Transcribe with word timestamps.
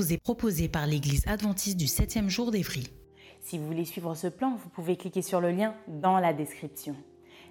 Vous 0.00 0.14
est 0.14 0.22
proposée 0.22 0.70
par 0.70 0.86
l'Église 0.86 1.26
adventiste 1.26 1.76
du 1.76 1.84
7e 1.84 2.30
jour 2.30 2.50
d'Évry. 2.50 2.84
Si 3.42 3.58
vous 3.58 3.66
voulez 3.66 3.84
suivre 3.84 4.14
ce 4.14 4.28
plan, 4.28 4.56
vous 4.56 4.70
pouvez 4.70 4.96
cliquer 4.96 5.20
sur 5.20 5.42
le 5.42 5.50
lien 5.50 5.74
dans 5.88 6.18
la 6.18 6.32
description. 6.32 6.96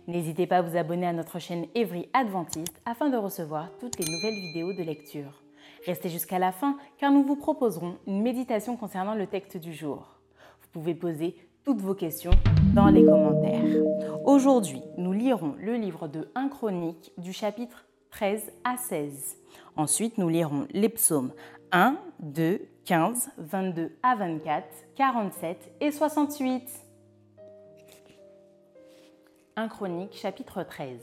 N'hésitez 0.07 0.47
pas 0.47 0.57
à 0.57 0.61
vous 0.63 0.75
abonner 0.75 1.05
à 1.05 1.13
notre 1.13 1.37
chaîne 1.37 1.67
Évry 1.75 2.09
Adventiste 2.11 2.81
afin 2.87 3.11
de 3.11 3.17
recevoir 3.17 3.69
toutes 3.79 3.99
les 3.99 4.05
nouvelles 4.05 4.47
vidéos 4.47 4.73
de 4.73 4.81
lecture. 4.81 5.43
Restez 5.85 6.09
jusqu'à 6.09 6.39
la 6.39 6.51
fin 6.51 6.75
car 6.97 7.11
nous 7.11 7.23
vous 7.23 7.35
proposerons 7.35 7.99
une 8.07 8.23
méditation 8.23 8.77
concernant 8.77 9.13
le 9.13 9.27
texte 9.27 9.57
du 9.57 9.71
jour. 9.71 10.19
Vous 10.63 10.69
pouvez 10.71 10.95
poser 10.95 11.35
toutes 11.63 11.81
vos 11.81 11.93
questions 11.93 12.31
dans 12.73 12.87
les 12.87 13.05
commentaires. 13.05 13.83
Aujourd'hui, 14.25 14.81
nous 14.97 15.13
lirons 15.13 15.53
le 15.59 15.75
livre 15.75 16.07
de 16.07 16.31
1 16.33 16.47
Chronique 16.47 17.11
du 17.19 17.31
chapitre 17.31 17.85
13 18.09 18.51
à 18.63 18.75
16. 18.75 19.37
Ensuite, 19.75 20.17
nous 20.17 20.29
lirons 20.29 20.67
les 20.71 20.89
psaumes 20.89 21.31
1, 21.71 21.97
2, 22.19 22.67
15, 22.85 23.29
22 23.37 23.91
à 24.01 24.15
24, 24.15 24.65
47 24.95 25.71
et 25.81 25.91
68. 25.91 26.63
1 29.55 29.67
Chronique 29.67 30.15
chapitre 30.15 30.63
13. 30.63 30.99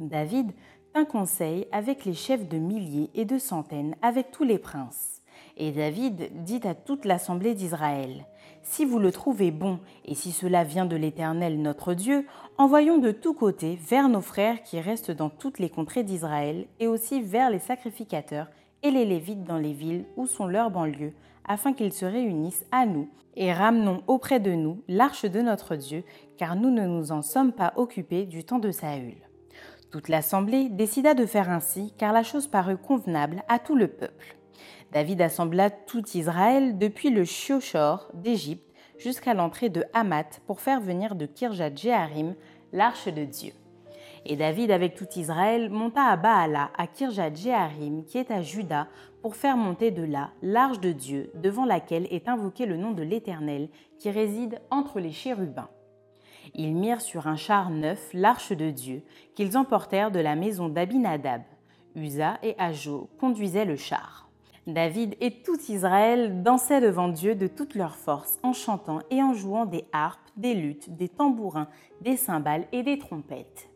David 0.00 0.52
tint 0.94 1.04
conseil 1.04 1.66
avec 1.70 2.06
les 2.06 2.14
chefs 2.14 2.48
de 2.48 2.56
milliers 2.56 3.10
et 3.14 3.26
de 3.26 3.36
centaines, 3.36 3.94
avec 4.00 4.30
tous 4.30 4.44
les 4.44 4.58
princes. 4.58 5.20
Et 5.58 5.70
David 5.70 6.30
dit 6.44 6.66
à 6.66 6.74
toute 6.74 7.04
l'assemblée 7.04 7.54
d'Israël, 7.54 8.24
Si 8.62 8.86
vous 8.86 8.98
le 8.98 9.12
trouvez 9.12 9.50
bon, 9.50 9.80
et 10.06 10.14
si 10.14 10.32
cela 10.32 10.64
vient 10.64 10.86
de 10.86 10.96
l'Éternel 10.96 11.60
notre 11.60 11.92
Dieu, 11.92 12.26
envoyons 12.56 12.96
de 12.96 13.10
tous 13.10 13.34
côtés 13.34 13.76
vers 13.76 14.08
nos 14.08 14.22
frères 14.22 14.62
qui 14.62 14.80
restent 14.80 15.10
dans 15.10 15.30
toutes 15.30 15.58
les 15.58 15.68
contrées 15.68 16.04
d'Israël, 16.04 16.66
et 16.80 16.86
aussi 16.86 17.20
vers 17.20 17.50
les 17.50 17.58
sacrificateurs 17.58 18.46
et 18.82 18.90
les 18.90 19.04
Lévites 19.04 19.44
dans 19.44 19.58
les 19.58 19.72
villes 19.72 20.06
où 20.16 20.26
sont 20.26 20.46
leurs 20.46 20.70
banlieues, 20.70 21.14
afin 21.46 21.72
qu'ils 21.72 21.92
se 21.92 22.04
réunissent 22.04 22.66
à 22.70 22.86
nous, 22.86 23.08
et 23.36 23.52
ramenons 23.52 24.02
auprès 24.06 24.40
de 24.40 24.52
nous 24.52 24.82
l'arche 24.88 25.24
de 25.24 25.40
notre 25.40 25.76
Dieu, 25.76 26.04
car 26.36 26.56
nous 26.56 26.70
ne 26.70 26.86
nous 26.86 27.12
en 27.12 27.22
sommes 27.22 27.52
pas 27.52 27.72
occupés 27.76 28.26
du 28.26 28.44
temps 28.44 28.58
de 28.58 28.70
Saül. 28.70 29.16
Toute 29.90 30.08
l'assemblée 30.08 30.68
décida 30.68 31.14
de 31.14 31.24
faire 31.24 31.48
ainsi, 31.48 31.94
car 31.96 32.12
la 32.12 32.22
chose 32.22 32.46
parut 32.46 32.76
convenable 32.76 33.42
à 33.48 33.58
tout 33.58 33.76
le 33.76 33.88
peuple. 33.88 34.36
David 34.92 35.22
assembla 35.22 35.70
tout 35.70 36.04
Israël 36.14 36.78
depuis 36.78 37.10
le 37.10 37.24
Chiochor 37.24 38.10
d'Égypte 38.14 38.68
jusqu'à 38.98 39.34
l'entrée 39.34 39.68
de 39.70 39.84
Hamath 39.94 40.40
pour 40.46 40.60
faire 40.60 40.80
venir 40.80 41.14
de 41.14 41.26
Kirjat 41.26 41.74
Jeharim 41.74 42.34
l'arche 42.72 43.08
de 43.08 43.24
Dieu. 43.24 43.52
Et 44.30 44.36
David, 44.36 44.70
avec 44.70 44.94
tout 44.94 45.08
Israël, 45.16 45.70
monta 45.70 46.02
à 46.02 46.16
Baala, 46.16 46.70
à 46.76 46.86
Kirjat 46.86 47.32
Jeharim, 47.32 48.04
qui 48.04 48.18
est 48.18 48.30
à 48.30 48.42
Juda, 48.42 48.86
pour 49.22 49.34
faire 49.34 49.56
monter 49.56 49.90
de 49.90 50.02
là 50.02 50.32
l'arche 50.42 50.80
de 50.80 50.92
Dieu, 50.92 51.30
devant 51.34 51.64
laquelle 51.64 52.06
est 52.10 52.28
invoqué 52.28 52.66
le 52.66 52.76
nom 52.76 52.92
de 52.92 53.02
l'Éternel, 53.02 53.70
qui 53.98 54.10
réside 54.10 54.60
entre 54.70 55.00
les 55.00 55.12
chérubins. 55.12 55.70
Ils 56.54 56.74
mirent 56.74 57.00
sur 57.00 57.26
un 57.26 57.36
char 57.36 57.70
neuf 57.70 58.10
l'arche 58.12 58.52
de 58.52 58.70
Dieu, 58.70 59.02
qu'ils 59.34 59.56
emportèrent 59.56 60.10
de 60.10 60.20
la 60.20 60.36
maison 60.36 60.68
d'Abinadab. 60.68 61.40
Uza 61.96 62.38
et 62.42 62.54
Ajo 62.58 63.08
conduisaient 63.18 63.64
le 63.64 63.76
char. 63.76 64.28
David 64.66 65.16
et 65.22 65.40
tout 65.42 65.58
Israël 65.70 66.42
dansaient 66.42 66.82
devant 66.82 67.08
Dieu 67.08 67.34
de 67.34 67.46
toute 67.46 67.74
leur 67.74 67.96
force, 67.96 68.38
en 68.42 68.52
chantant 68.52 68.98
et 69.10 69.22
en 69.22 69.32
jouant 69.32 69.64
des 69.64 69.86
harpes, 69.92 70.20
des 70.36 70.52
luttes, 70.52 70.94
des 70.94 71.08
tambourins, 71.08 71.68
des 72.02 72.18
cymbales 72.18 72.66
et 72.72 72.82
des 72.82 72.98
trompettes. 72.98 73.70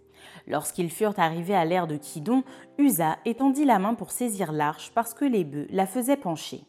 Lorsqu'ils 0.47 0.91
furent 0.91 1.19
arrivés 1.19 1.55
à 1.55 1.65
l'ère 1.65 1.87
de 1.87 1.97
Kidon, 1.97 2.43
Usa 2.79 3.19
étendit 3.25 3.65
la 3.65 3.79
main 3.79 3.95
pour 3.95 4.11
saisir 4.11 4.53
l'arche 4.53 4.93
parce 4.95 5.15
que 5.15 5.25
les 5.25 5.45
bœufs 5.45 5.67
la 5.71 5.87
faisaient 5.87 6.17
pencher. 6.17 6.65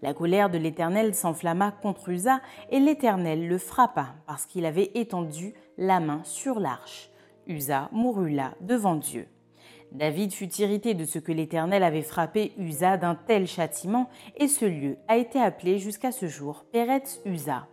La 0.00 0.14
colère 0.14 0.48
de 0.48 0.58
l'Éternel 0.58 1.14
s'enflamma 1.14 1.72
contre 1.72 2.08
Usa 2.10 2.40
et 2.70 2.78
l'Éternel 2.78 3.48
le 3.48 3.58
frappa 3.58 4.14
parce 4.26 4.46
qu'il 4.46 4.64
avait 4.64 4.92
étendu 4.94 5.54
la 5.76 5.98
main 5.98 6.20
sur 6.24 6.60
l'arche. 6.60 7.10
Usa 7.46 7.88
mourut 7.92 8.30
là 8.30 8.54
devant 8.60 8.94
Dieu. 8.94 9.26
David 9.90 10.32
fut 10.32 10.52
irrité 10.60 10.94
de 10.94 11.04
ce 11.04 11.18
que 11.18 11.32
l'Éternel 11.32 11.82
avait 11.82 12.02
frappé 12.02 12.52
Usa 12.58 12.96
d'un 12.96 13.14
tel 13.14 13.46
châtiment 13.46 14.08
et 14.36 14.46
ce 14.46 14.66
lieu 14.66 14.98
a 15.08 15.16
été 15.16 15.40
appelé 15.40 15.78
jusqu'à 15.78 16.12
ce 16.12 16.26
jour 16.26 16.64
Péretz 16.70 17.20
Usa. 17.24 17.66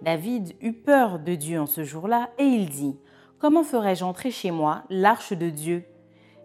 David 0.00 0.54
eut 0.60 0.72
peur 0.72 1.18
de 1.18 1.34
Dieu 1.34 1.60
en 1.60 1.66
ce 1.66 1.82
jour-là 1.82 2.30
et 2.38 2.44
il 2.44 2.68
dit 2.68 2.96
Comment 3.38 3.62
ferais-je 3.62 4.02
entrer 4.02 4.32
chez 4.32 4.50
moi 4.50 4.82
l'arche 4.90 5.32
de 5.32 5.48
Dieu? 5.48 5.84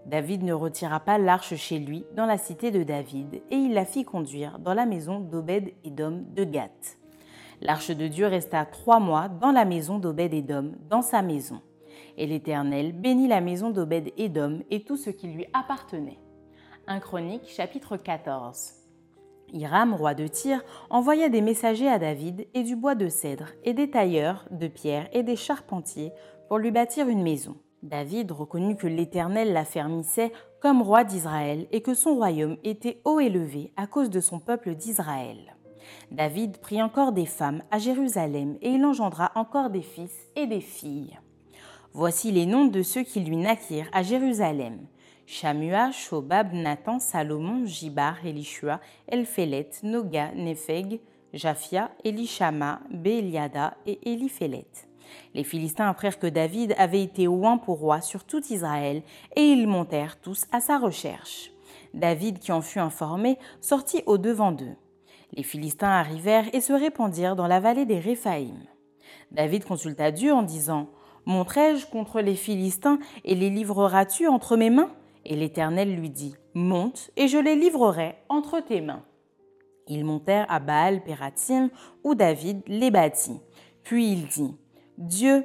David 0.06 0.44
ne 0.44 0.54
retira 0.54 1.00
pas 1.00 1.18
l'arche 1.18 1.56
chez 1.56 1.80
lui 1.80 2.06
dans 2.16 2.28
la 2.28 2.38
cité 2.38 2.70
de 2.70 2.84
David, 2.84 3.42
et 3.50 3.56
il 3.56 3.74
la 3.74 3.84
fit 3.84 4.04
conduire 4.04 4.60
dans 4.60 4.76
la 4.76 4.86
maison 4.86 5.20
d'Obed-Édom 5.20 6.24
de 6.36 6.44
Gath. 6.44 7.00
L'arche 7.62 7.90
de 7.90 8.08
Dieu 8.08 8.28
resta 8.28 8.66
trois 8.66 9.00
mois 9.00 9.28
dans 9.28 9.52
la 9.52 9.66
maison 9.66 9.98
d'Obed-Édom, 9.98 10.74
dans 10.88 11.02
sa 11.02 11.24
maison. 11.24 11.62
Et 12.16 12.28
l'Éternel 12.28 12.92
bénit 12.92 13.28
la 13.28 13.42
maison 13.42 13.72
d'Obed-Édom 13.72 14.60
et 14.70 14.84
tout 14.84 14.98
ce 14.98 15.10
qui 15.10 15.30
lui 15.30 15.48
appartenait. 15.52 16.20
1 16.86 17.00
Chronique 17.00 17.50
chapitre 17.50 17.98
14. 17.98 18.84
Hiram, 19.54 19.94
roi 19.94 20.16
de 20.16 20.28
Tyr, 20.28 20.64
envoya 20.90 21.30
des 21.30 21.42
messagers 21.42 21.88
à 21.88 22.00
David 22.00 22.48
et 22.54 22.64
du 22.64 22.76
bois 22.76 22.96
de 22.96 23.08
cèdre, 23.08 23.50
et 23.64 23.74
des 23.74 23.90
tailleurs 23.90 24.46
de 24.52 24.68
pierre 24.68 25.08
et 25.14 25.22
des 25.22 25.36
charpentiers 25.36 26.12
pour 26.54 26.60
lui 26.60 26.70
bâtir 26.70 27.08
une 27.08 27.24
maison. 27.24 27.56
David 27.82 28.30
reconnut 28.30 28.76
que 28.76 28.86
l'Éternel 28.86 29.54
l'affermissait 29.54 30.32
comme 30.62 30.84
roi 30.84 31.04
d'Israël 31.04 31.66
et 31.72 31.82
que 31.82 31.96
son 31.96 32.14
royaume 32.14 32.58
était 32.64 33.02
haut 33.06 33.20
élevé 33.20 33.74
à 33.76 33.88
cause 33.88 34.12
de 34.12 34.20
son 34.20 34.38
peuple 34.38 34.76
d'Israël. 34.76 35.56
David 36.12 36.60
prit 36.60 36.84
encore 36.84 37.12
des 37.12 37.26
femmes 37.26 37.64
à 37.72 37.80
Jérusalem 37.80 38.60
et 38.62 38.70
il 38.70 38.86
engendra 38.86 39.32
encore 39.34 39.72
des 39.72 39.82
fils 39.82 40.16
et 40.36 40.46
des 40.46 40.62
filles. 40.62 41.18
Voici 41.92 42.32
les 42.32 42.46
noms 42.46 42.66
de 42.66 42.84
ceux 42.84 43.02
qui 43.02 43.22
lui 43.22 43.38
naquirent 43.38 43.90
à 43.92 44.04
Jérusalem. 44.04 44.78
Shamua, 45.26 45.90
Shobab, 45.90 46.54
Nathan, 46.54 47.00
Salomon, 47.00 47.66
Jibar, 47.66 48.24
Elishua, 48.24 48.80
Elphelet, 49.08 49.72
Noga, 49.82 50.32
Nepheg, 50.36 51.00
Japhia, 51.34 51.90
Elishama, 52.04 52.82
Béliada 52.92 53.76
et 53.88 53.98
Eliphelet. 54.08 54.68
Les 55.34 55.44
Philistins 55.44 55.90
apprirent 55.90 56.20
que 56.20 56.28
David 56.28 56.76
avait 56.78 57.02
été 57.02 57.28
oint 57.28 57.58
pour 57.58 57.80
roi 57.80 58.02
sur 58.02 58.24
tout 58.24 58.44
Israël, 58.50 59.04
et 59.36 59.42
ils 59.42 59.68
montèrent 59.68 60.20
tous 60.20 60.46
à 60.52 60.60
sa 60.60 60.78
recherche. 60.78 61.52
David, 61.94 62.40
qui 62.40 62.52
en 62.52 62.62
fut 62.62 62.80
informé, 62.80 63.38
sortit 63.62 64.04
au 64.06 64.18
devant 64.18 64.52
d'eux. 64.52 64.76
Les 65.34 65.44
Philistins 65.44 65.90
arrivèrent 65.90 66.54
et 66.54 66.62
se 66.62 66.74
répandirent 66.74 67.36
dans 67.36 67.48
la 67.48 67.60
vallée 67.60 67.86
des 67.86 68.00
Réphaïm. 68.00 68.60
David 69.32 69.66
consulta 69.66 70.12
Dieu 70.12 70.32
en 70.32 70.44
disant 70.44 70.90
Monterai-je 71.26 71.88
contre 71.88 72.20
les 72.22 72.36
Philistins 72.36 73.00
et 73.24 73.34
les 73.34 73.50
livreras-tu 73.50 74.28
entre 74.28 74.58
mes 74.58 74.70
mains? 74.70 74.92
Et 75.26 75.36
l'Éternel 75.36 75.96
lui 75.96 76.10
dit 76.10 76.36
Monte, 76.54 77.12
et 77.16 77.28
je 77.28 77.38
les 77.38 77.56
livrerai 77.56 78.16
entre 78.30 78.60
tes 78.60 78.82
mains. 78.82 79.04
Ils 79.88 80.06
montèrent 80.06 80.46
à 80.50 80.60
Baal 80.60 81.04
Pératim, 81.04 81.70
où 82.04 82.16
David 82.16 82.62
les 82.68 82.92
bâtit. 82.92 83.40
Puis 83.84 84.12
il 84.12 84.28
dit 84.28 84.56
Dieu 85.00 85.44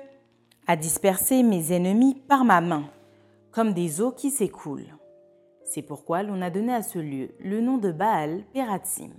a 0.66 0.76
dispersé 0.76 1.42
mes 1.42 1.72
ennemis 1.72 2.14
par 2.28 2.44
ma 2.44 2.60
main, 2.60 2.84
comme 3.50 3.72
des 3.72 4.02
eaux 4.02 4.12
qui 4.12 4.30
s'écoulent. 4.30 4.94
C'est 5.64 5.80
pourquoi 5.80 6.22
l'on 6.22 6.42
a 6.42 6.50
donné 6.50 6.74
à 6.74 6.82
ce 6.82 6.98
lieu 6.98 7.30
le 7.40 7.62
nom 7.62 7.78
de 7.78 7.90
Baal 7.90 8.44
Pératim. 8.52 9.12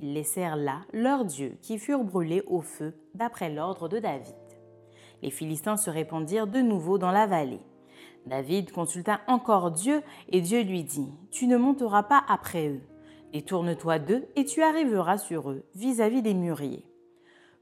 Ils 0.00 0.14
laissèrent 0.14 0.56
là 0.56 0.80
leurs 0.94 1.26
dieux 1.26 1.58
qui 1.60 1.78
furent 1.78 2.02
brûlés 2.02 2.42
au 2.46 2.62
feu 2.62 2.94
d'après 3.14 3.50
l'ordre 3.50 3.90
de 3.90 3.98
David. 3.98 4.34
Les 5.22 5.30
Philistins 5.30 5.76
se 5.76 5.90
répandirent 5.90 6.46
de 6.46 6.60
nouveau 6.60 6.96
dans 6.96 7.12
la 7.12 7.26
vallée. 7.26 7.60
David 8.24 8.72
consulta 8.72 9.20
encore 9.26 9.70
Dieu 9.70 10.02
et 10.30 10.40
Dieu 10.40 10.62
lui 10.62 10.82
dit, 10.82 11.12
Tu 11.30 11.46
ne 11.46 11.58
monteras 11.58 12.04
pas 12.04 12.24
après 12.26 12.68
eux. 12.68 12.80
Détourne-toi 13.34 13.98
d'eux 13.98 14.24
et 14.34 14.46
tu 14.46 14.62
arriveras 14.62 15.18
sur 15.18 15.50
eux 15.50 15.64
vis-à-vis 15.74 16.22
des 16.22 16.34
mûriers. 16.34 16.86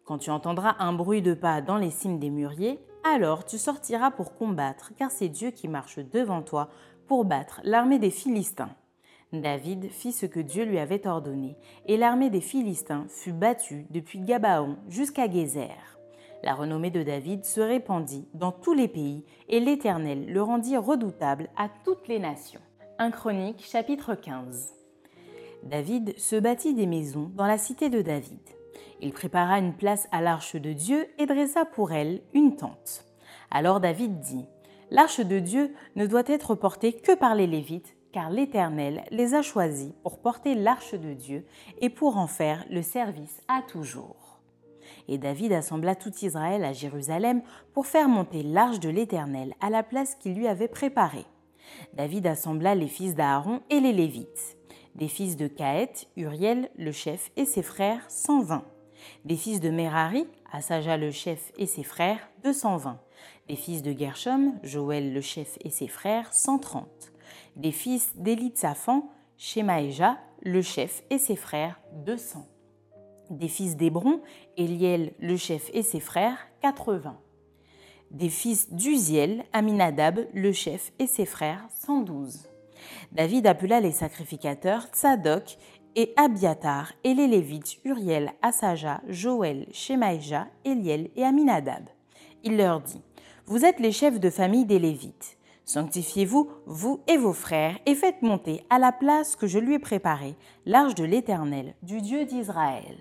Quand 0.05 0.19
tu 0.19 0.31
entendras 0.31 0.77
un 0.81 0.93
bruit 0.93 1.23
de 1.23 1.35
pas 1.35 1.61
dans 1.61 1.79
les 1.79 1.91
cimes 1.91 2.19
des 2.19 2.31
mûriers, 2.31 2.81
alors 3.05 3.45
tu 3.45 3.57
sortiras 3.57 4.11
pour 4.11 4.35
combattre, 4.35 4.93
car 4.97 5.11
c'est 5.11 5.29
Dieu 5.29 5.51
qui 5.51 5.69
marche 5.69 5.99
devant 5.99 6.43
toi 6.43 6.71
pour 7.07 7.25
battre 7.25 7.61
l'armée 7.63 7.99
des 7.99 8.11
Philistins. 8.11 8.75
David 9.33 9.91
fit 9.91 10.13
ce 10.13 10.27
que 10.27 10.41
Dieu 10.41 10.65
lui 10.65 10.79
avait 10.79 11.07
ordonné, 11.07 11.57
et 11.87 11.97
l'armée 11.97 12.31
des 12.31 12.41
Philistins 12.41 13.07
fut 13.09 13.33
battue 13.33 13.87
depuis 13.91 14.19
Gabaon 14.19 14.77
jusqu'à 14.89 15.31
Gézer. 15.31 15.99
La 16.43 16.55
renommée 16.55 16.91
de 16.91 17.03
David 17.03 17.45
se 17.45 17.61
répandit 17.61 18.27
dans 18.35 18.53
tous 18.53 18.75
les 18.75 18.89
pays, 18.89 19.25
et 19.49 19.61
l'Éternel 19.61 20.27
le 20.27 20.43
rendit 20.43 20.77
redoutable 20.77 21.49
à 21.57 21.69
toutes 21.85 22.09
les 22.09 22.19
nations. 22.19 22.61
1 22.99 23.11
Chronique 23.13 23.65
chapitre 23.65 24.15
15 24.17 24.75
David 25.63 26.19
se 26.19 26.37
bâtit 26.37 26.75
des 26.75 26.87
maisons 26.87 27.31
dans 27.35 27.47
la 27.47 27.59
cité 27.59 27.89
de 27.89 28.03
David. 28.03 28.41
Il 29.00 29.12
prépara 29.12 29.58
une 29.58 29.75
place 29.75 30.08
à 30.12 30.20
l'arche 30.20 30.56
de 30.56 30.73
Dieu 30.73 31.06
et 31.19 31.26
dressa 31.26 31.64
pour 31.64 31.93
elle 31.93 32.23
une 32.34 32.56
tente. 32.56 33.05
Alors 33.50 33.81
David 33.81 34.20
dit, 34.20 34.46
L'arche 34.90 35.20
de 35.20 35.38
Dieu 35.38 35.73
ne 35.96 36.06
doit 36.06 36.23
être 36.26 36.55
portée 36.55 36.93
que 36.93 37.14
par 37.14 37.34
les 37.34 37.46
Lévites, 37.46 37.96
car 38.12 38.31
l'Éternel 38.31 39.05
les 39.11 39.34
a 39.34 39.43
choisis 39.43 39.93
pour 40.02 40.19
porter 40.19 40.55
l'arche 40.55 40.94
de 40.94 41.14
Dieu 41.14 41.46
et 41.81 41.88
pour 41.88 42.19
en 42.19 42.26
faire 42.26 42.64
le 42.70 42.82
service 42.82 43.40
à 43.49 43.62
toujours. 43.62 44.40
Et 45.08 45.19
David 45.19 45.52
assembla 45.52 45.94
tout 45.94 46.12
Israël 46.23 46.64
à 46.64 46.73
Jérusalem 46.73 47.43
pour 47.73 47.87
faire 47.87 48.08
monter 48.08 48.43
l'arche 48.43 48.81
de 48.81 48.90
l'Éternel 48.90 49.55
à 49.61 49.70
la 49.70 49.82
place 49.82 50.14
qu'il 50.14 50.34
lui 50.34 50.46
avait 50.46 50.69
préparée. 50.69 51.25
David 51.94 52.26
assembla 52.26 52.75
les 52.75 52.88
fils 52.88 53.14
d'Aaron 53.14 53.61
et 53.70 53.81
les 53.81 53.93
Lévites 53.93 54.56
des 54.94 55.09
fils 55.09 55.37
de 55.37 55.47
Caët, 55.47 56.09
Uriel 56.17 56.71
le 56.77 56.93
chef 56.93 57.31
et 57.37 57.44
ses 57.44 57.62
frères 57.62 58.05
120, 58.09 58.65
des 59.25 59.37
fils 59.37 59.61
de 59.61 59.71
Merari, 59.71 60.27
Asaja 60.53 60.97
le 60.97 61.11
chef 61.11 61.53
et 61.56 61.67
ses 61.67 61.83
frères 61.83 62.31
220, 62.44 63.00
des 63.49 63.56
fils 63.56 63.83
de 63.83 63.93
Gershom, 63.97 64.59
Joël 64.62 65.12
le 65.12 65.21
chef 65.21 65.59
et 65.65 65.71
ses 65.71 65.89
frères 65.89 66.33
130, 66.33 67.12
des 67.56 67.73
fils 67.73 68.12
d'Élitsaphan, 68.17 69.09
Shemaéja 69.39 70.19
le 70.43 70.62
chef 70.62 71.03
et 71.11 71.19
ses 71.19 71.37
frères 71.37 71.81
200, 72.05 72.47
des 73.31 73.49
fils 73.49 73.77
d'Hébron, 73.77 74.21
Eliel 74.56 75.15
le 75.19 75.37
chef 75.37 75.71
et 75.73 75.83
ses 75.83 76.00
frères 76.00 76.39
80, 76.61 77.19
des 78.11 78.29
fils 78.29 78.71
d'Uziel, 78.73 79.44
Aminadab 79.55 80.27
le 80.35 80.53
chef 80.53 80.93
et 80.99 81.06
ses 81.06 81.25
frères 81.25 81.67
112 81.71 82.52
David 83.12 83.46
appela 83.46 83.81
les 83.81 83.93
sacrificateurs 83.93 84.87
Tsadok 84.93 85.58
et 85.96 86.12
Abiatar 86.17 86.93
et 87.05 87.14
les 87.14 87.26
Lévites 87.26 87.79
Uriel, 87.84 88.32
Asaja, 88.43 89.00
Joël, 89.08 89.67
Shemaïja, 89.73 90.46
Eliel 90.64 91.11
et 91.17 91.25
Aminadab. 91.25 91.84
Il 92.44 92.56
leur 92.56 92.81
dit 92.81 93.02
Vous 93.46 93.64
êtes 93.64 93.81
les 93.81 93.93
chefs 93.93 94.20
de 94.20 94.31
famille 94.31 94.64
des 94.64 94.79
Lévites. 94.79 95.38
Sanctifiez-vous, 95.64 96.50
vous 96.67 97.00
et 97.06 97.17
vos 97.17 97.32
frères, 97.32 97.79
et 97.87 97.94
faites 97.94 98.23
monter 98.23 98.64
à 98.69 98.79
la 98.79 98.93
place 98.93 99.37
que 99.37 99.46
je 99.46 99.58
lui 99.58 99.75
ai 99.75 99.79
préparée 99.79 100.34
l'arche 100.67 100.94
de 100.94 101.05
l'Éternel, 101.05 101.75
du 101.82 102.00
Dieu 102.00 102.25
d'Israël. 102.25 102.99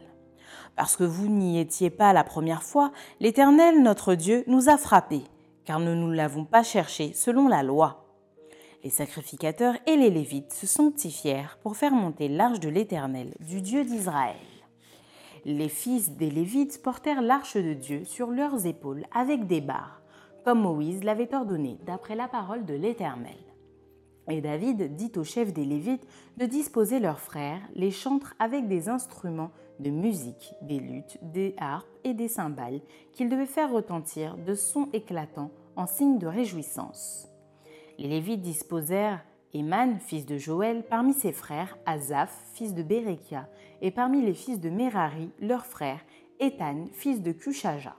Parce 0.76 0.96
que 0.96 1.04
vous 1.04 1.28
n'y 1.28 1.60
étiez 1.60 1.90
pas 1.90 2.14
la 2.14 2.24
première 2.24 2.64
fois, 2.64 2.92
l'Éternel, 3.20 3.82
notre 3.82 4.16
Dieu, 4.16 4.44
nous 4.48 4.70
a 4.70 4.78
frappés, 4.78 5.24
car 5.66 5.80
nous 5.80 5.96
ne 5.96 6.14
l'avons 6.14 6.46
pas 6.46 6.64
cherché 6.64 7.14
selon 7.14 7.48
la 7.48 7.64
loi. 7.64 8.01
Les 8.84 8.90
sacrificateurs 8.90 9.76
et 9.86 9.96
les 9.96 10.10
Lévites 10.10 10.54
se 10.54 10.66
sanctifièrent 10.66 11.60
pour 11.62 11.76
faire 11.76 11.92
monter 11.92 12.28
l'arche 12.28 12.60
de 12.60 12.70
l'Éternel, 12.70 13.36
du 13.40 13.62
Dieu 13.62 13.84
d'Israël? 13.84 14.36
Les 15.46 15.70
fils 15.70 16.12
des 16.12 16.32
Lévites 16.32 16.82
portèrent 16.82 17.22
l'arche 17.22 17.58
de 17.58 17.74
Dieu 17.74 18.06
sur 18.06 18.32
leurs 18.32 18.66
épaules 18.66 19.06
avec 19.14 19.46
des 19.46 19.62
barres, 19.62 20.02
comme 20.44 20.62
Moïse 20.62 21.04
l'avait 21.04 21.34
ordonné 21.36 21.78
d'après 21.86 22.16
la 22.16 22.28
parole 22.28 22.66
de 22.66 22.74
l'Éternel. 22.74 23.38
Et 24.30 24.42
David 24.42 24.96
dit 24.96 25.12
aux 25.16 25.24
chefs 25.24 25.54
des 25.54 25.66
Lévites 25.66 26.08
de 26.38 26.48
disposer 26.48 27.00
leurs 27.00 27.20
frères, 27.20 27.62
les 27.76 27.92
chantres 27.92 28.34
avec 28.40 28.68
des 28.68 28.90
instruments 28.90 29.52
de 29.80 29.92
musique, 29.92 30.56
des 30.64 30.80
luttes, 30.80 31.20
des 31.22 31.54
harpes 31.60 31.88
et 32.04 32.16
des 32.16 32.28
cymbales, 32.28 32.82
qu'ils 33.14 33.30
devaient 33.30 33.46
faire 33.46 33.72
retentir 33.72 34.38
de 34.38 34.56
sons 34.56 34.90
éclatants 34.92 35.52
en 35.76 35.86
signe 35.86 36.18
de 36.18 36.28
réjouissance. 36.28 37.31
Les 38.02 38.08
Lévites 38.08 38.42
disposèrent 38.42 39.24
Eman, 39.54 40.00
fils 40.00 40.26
de 40.26 40.36
Joël, 40.36 40.84
parmi 40.90 41.14
ses 41.14 41.32
frères, 41.32 41.78
Azaph, 41.86 42.36
fils 42.56 42.74
de 42.74 42.82
Bérekia, 42.82 43.48
et 43.80 43.92
parmi 43.92 44.24
les 44.24 44.34
fils 44.34 44.60
de 44.60 44.72
Merari, 44.72 45.30
leurs 45.40 45.68
frères, 45.68 46.00
Ethan, 46.40 46.88
fils 46.94 47.22
de 47.22 47.32
Kushaja. 47.32 47.96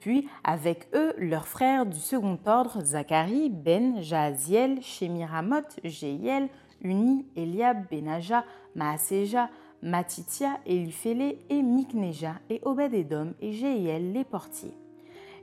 Puis, 0.00 0.26
avec 0.42 0.88
eux, 0.94 1.14
leurs 1.16 1.46
frères 1.46 1.86
du 1.86 1.96
second 1.96 2.40
ordre, 2.44 2.80
Zacharie, 2.80 3.50
Ben, 3.50 4.02
Jahaziel, 4.02 4.82
Shemiramoth, 4.82 5.78
Jéiel, 5.84 6.48
Uni, 6.80 7.24
Eliab, 7.36 7.86
Benaja, 7.88 8.44
Maaseja, 8.74 9.48
Matitia, 9.80 10.58
Eliphélé 10.66 11.38
et 11.50 11.62
Mikneja, 11.62 12.40
et 12.50 12.60
Obed-Edom 12.64 13.34
et 13.40 13.52
Jéiel, 13.52 14.12
les 14.12 14.24
portiers. 14.24 14.74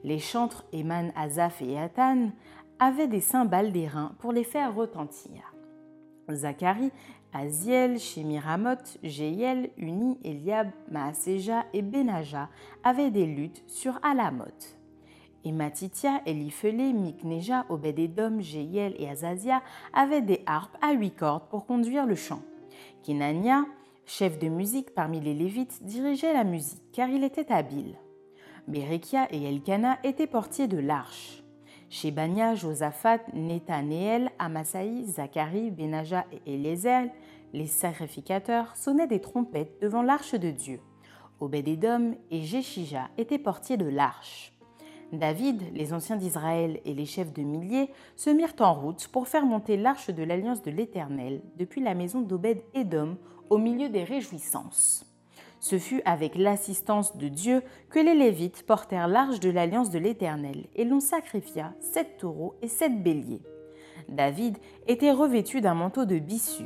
Les 0.04 0.20
chantres 0.20 0.66
Eman, 0.74 1.12
Azaph 1.16 1.62
et 1.62 1.74
Ethan 1.74 2.32
avaient 2.80 3.08
des 3.08 3.22
cymbales 3.22 3.72
d'airain 3.72 4.14
pour 4.20 4.32
les 4.32 4.44
faire 4.44 4.76
retentir. 4.76 5.54
Zacharie, 6.30 6.92
Aziel, 7.34 8.00
Shemiramoth, 8.00 8.98
Jéiel, 9.04 9.70
Uni, 9.78 10.18
Eliab, 10.24 10.70
Maaseja 10.92 11.66
et 11.74 11.82
Benaja 11.82 12.50
avaient 12.84 13.12
des 13.12 13.26
luttes 13.26 13.64
sur 13.68 14.00
Alamoth. 14.04 14.78
Et 15.44 15.52
Matitia, 15.52 16.22
Mikneja, 16.26 17.66
Obed-Edom, 17.70 18.42
Jéiel 18.42 18.96
et 18.98 19.08
Azazia 19.08 19.62
avaient 19.94 20.22
des 20.22 20.42
harpes 20.46 20.78
à 20.82 20.94
huit 20.94 21.12
cordes 21.12 21.48
pour 21.50 21.66
conduire 21.66 22.06
le 22.06 22.16
chant. 22.16 22.42
Kenania, 23.04 23.66
chef 24.06 24.40
de 24.40 24.50
musique 24.50 24.94
parmi 24.94 25.22
les 25.22 25.34
Lévites, 25.34 25.84
dirigeait 25.84 26.34
la 26.34 26.44
musique 26.44 26.92
car 26.92 27.08
il 27.10 27.24
était 27.24 27.52
habile. 27.52 27.96
Berekia 28.68 29.28
et 29.32 29.44
Elkana 29.44 30.00
étaient 30.04 30.28
portiers 30.28 30.68
de 30.68 30.80
l'arche. 30.80 31.44
Shebania, 31.90 32.56
Josaphat, 32.56 33.20
Nethanéel, 33.34 34.30
Amasaï, 34.40 35.06
Zacharie, 35.06 35.72
Benaja 35.72 36.26
et 36.32 36.54
Eliezer, 36.54 37.10
les 37.54 37.68
sacrificateurs, 37.68 38.76
sonnaient 38.76 39.08
des 39.08 39.22
trompettes 39.22 39.82
devant 39.82 40.02
l'arche 40.02 40.36
de 40.36 40.52
Dieu. 40.52 40.80
Obed-Edom 41.40 42.16
et 42.32 42.42
Jeshija 42.42 43.10
étaient 43.18 43.40
portiers 43.40 43.78
de 43.78 43.88
l'arche. 43.88 44.54
David, 45.14 45.64
les 45.74 45.94
anciens 45.94 46.18
d'Israël 46.18 46.82
et 46.84 46.94
les 46.94 47.06
chefs 47.06 47.32
de 47.32 47.42
milliers 47.42 47.90
se 48.18 48.30
mirent 48.30 48.56
en 48.60 48.74
route 48.74 49.08
pour 49.08 49.30
faire 49.30 49.46
monter 49.46 49.78
l'arche 49.78 50.10
de 50.10 50.24
l'alliance 50.24 50.62
de 50.62 50.72
l'Éternel 50.72 51.42
depuis 51.56 51.82
la 51.82 51.94
maison 51.94 52.20
d'Obed-Edom 52.20 53.16
au 53.50 53.58
milieu 53.58 53.88
des 53.88 54.04
réjouissances. 54.04 55.07
Ce 55.60 55.80
fut 55.80 56.02
avec 56.06 56.36
l'assistance 56.36 57.18
de 57.18 57.28
Dieu 57.28 57.64
que 57.90 58.00
les 58.00 58.14
Lévites 58.14 58.64
portèrent 58.66 59.08
l'arche 59.08 59.40
de 59.40 59.50
l'alliance 59.50 59.90
de 59.90 60.00
l'Éternel 60.00 60.68
et 60.76 60.86
l'on 60.86 61.00
sacrifia 61.00 61.74
sept 61.80 62.18
taureaux 62.18 62.56
et 62.62 62.68
sept 62.68 63.02
béliers. 63.02 63.42
David 64.10 64.58
était 64.88 65.12
revêtu 65.12 65.62
d'un 65.62 65.74
manteau 65.74 66.06
de 66.06 66.20
bissu. 66.20 66.66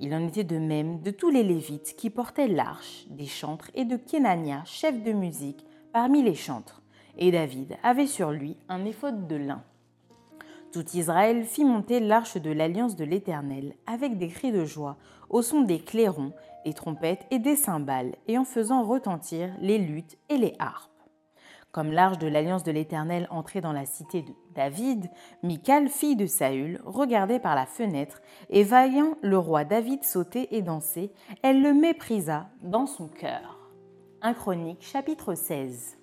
Il 0.00 0.14
en 0.14 0.26
était 0.26 0.44
de 0.44 0.58
même 0.58 1.00
de 1.00 1.10
tous 1.10 1.30
les 1.30 1.44
Lévites 1.44 1.94
qui 1.96 2.10
portaient 2.10 2.48
l'arche, 2.48 3.06
des 3.10 3.26
chantres 3.26 3.70
et 3.74 3.84
de 3.84 3.96
Kenania, 3.96 4.62
chef 4.64 5.00
de 5.02 5.12
musique, 5.12 5.64
parmi 5.92 6.22
les 6.22 6.34
chantres. 6.34 6.82
Et 7.18 7.30
David 7.30 7.76
avait 7.82 8.06
sur 8.06 8.32
lui 8.32 8.56
un 8.68 8.84
éphode 8.84 9.28
de 9.28 9.36
lin. 9.36 9.62
Tout 10.72 10.84
Israël 10.94 11.44
fit 11.44 11.66
monter 11.66 12.00
l'arche 12.00 12.38
de 12.38 12.50
l'alliance 12.50 12.96
de 12.96 13.04
l'Éternel 13.04 13.74
avec 13.86 14.16
des 14.16 14.28
cris 14.28 14.52
de 14.52 14.64
joie, 14.64 14.96
au 15.28 15.42
son 15.42 15.60
des 15.60 15.80
clairons, 15.80 16.32
des 16.64 16.74
trompettes 16.74 17.26
et 17.30 17.38
des 17.38 17.56
cymbales, 17.56 18.14
et 18.28 18.38
en 18.38 18.44
faisant 18.44 18.82
retentir 18.82 19.50
les 19.60 19.78
luttes 19.78 20.18
et 20.28 20.36
les 20.36 20.54
harpes. 20.58 20.90
Comme 21.72 21.90
l'arche 21.90 22.18
de 22.18 22.26
l'alliance 22.28 22.64
de 22.64 22.70
l'Éternel 22.70 23.26
entrait 23.30 23.62
dans 23.62 23.72
la 23.72 23.86
cité 23.86 24.20
de 24.20 24.32
David, 24.54 25.08
Michal, 25.42 25.88
fille 25.88 26.16
de 26.16 26.26
Saül, 26.26 26.80
regardait 26.84 27.40
par 27.40 27.54
la 27.54 27.64
fenêtre, 27.64 28.20
et 28.50 28.62
voyant 28.62 29.16
le 29.22 29.38
roi 29.38 29.64
David 29.64 30.04
sauter 30.04 30.54
et 30.54 30.60
danser, 30.60 31.12
elle 31.42 31.62
le 31.62 31.72
méprisa 31.72 32.48
dans 32.62 32.86
son 32.86 33.08
cœur. 33.08 33.70
1 34.20 34.34
Chronique 34.34 34.82
chapitre 34.82 35.34
16 35.34 36.01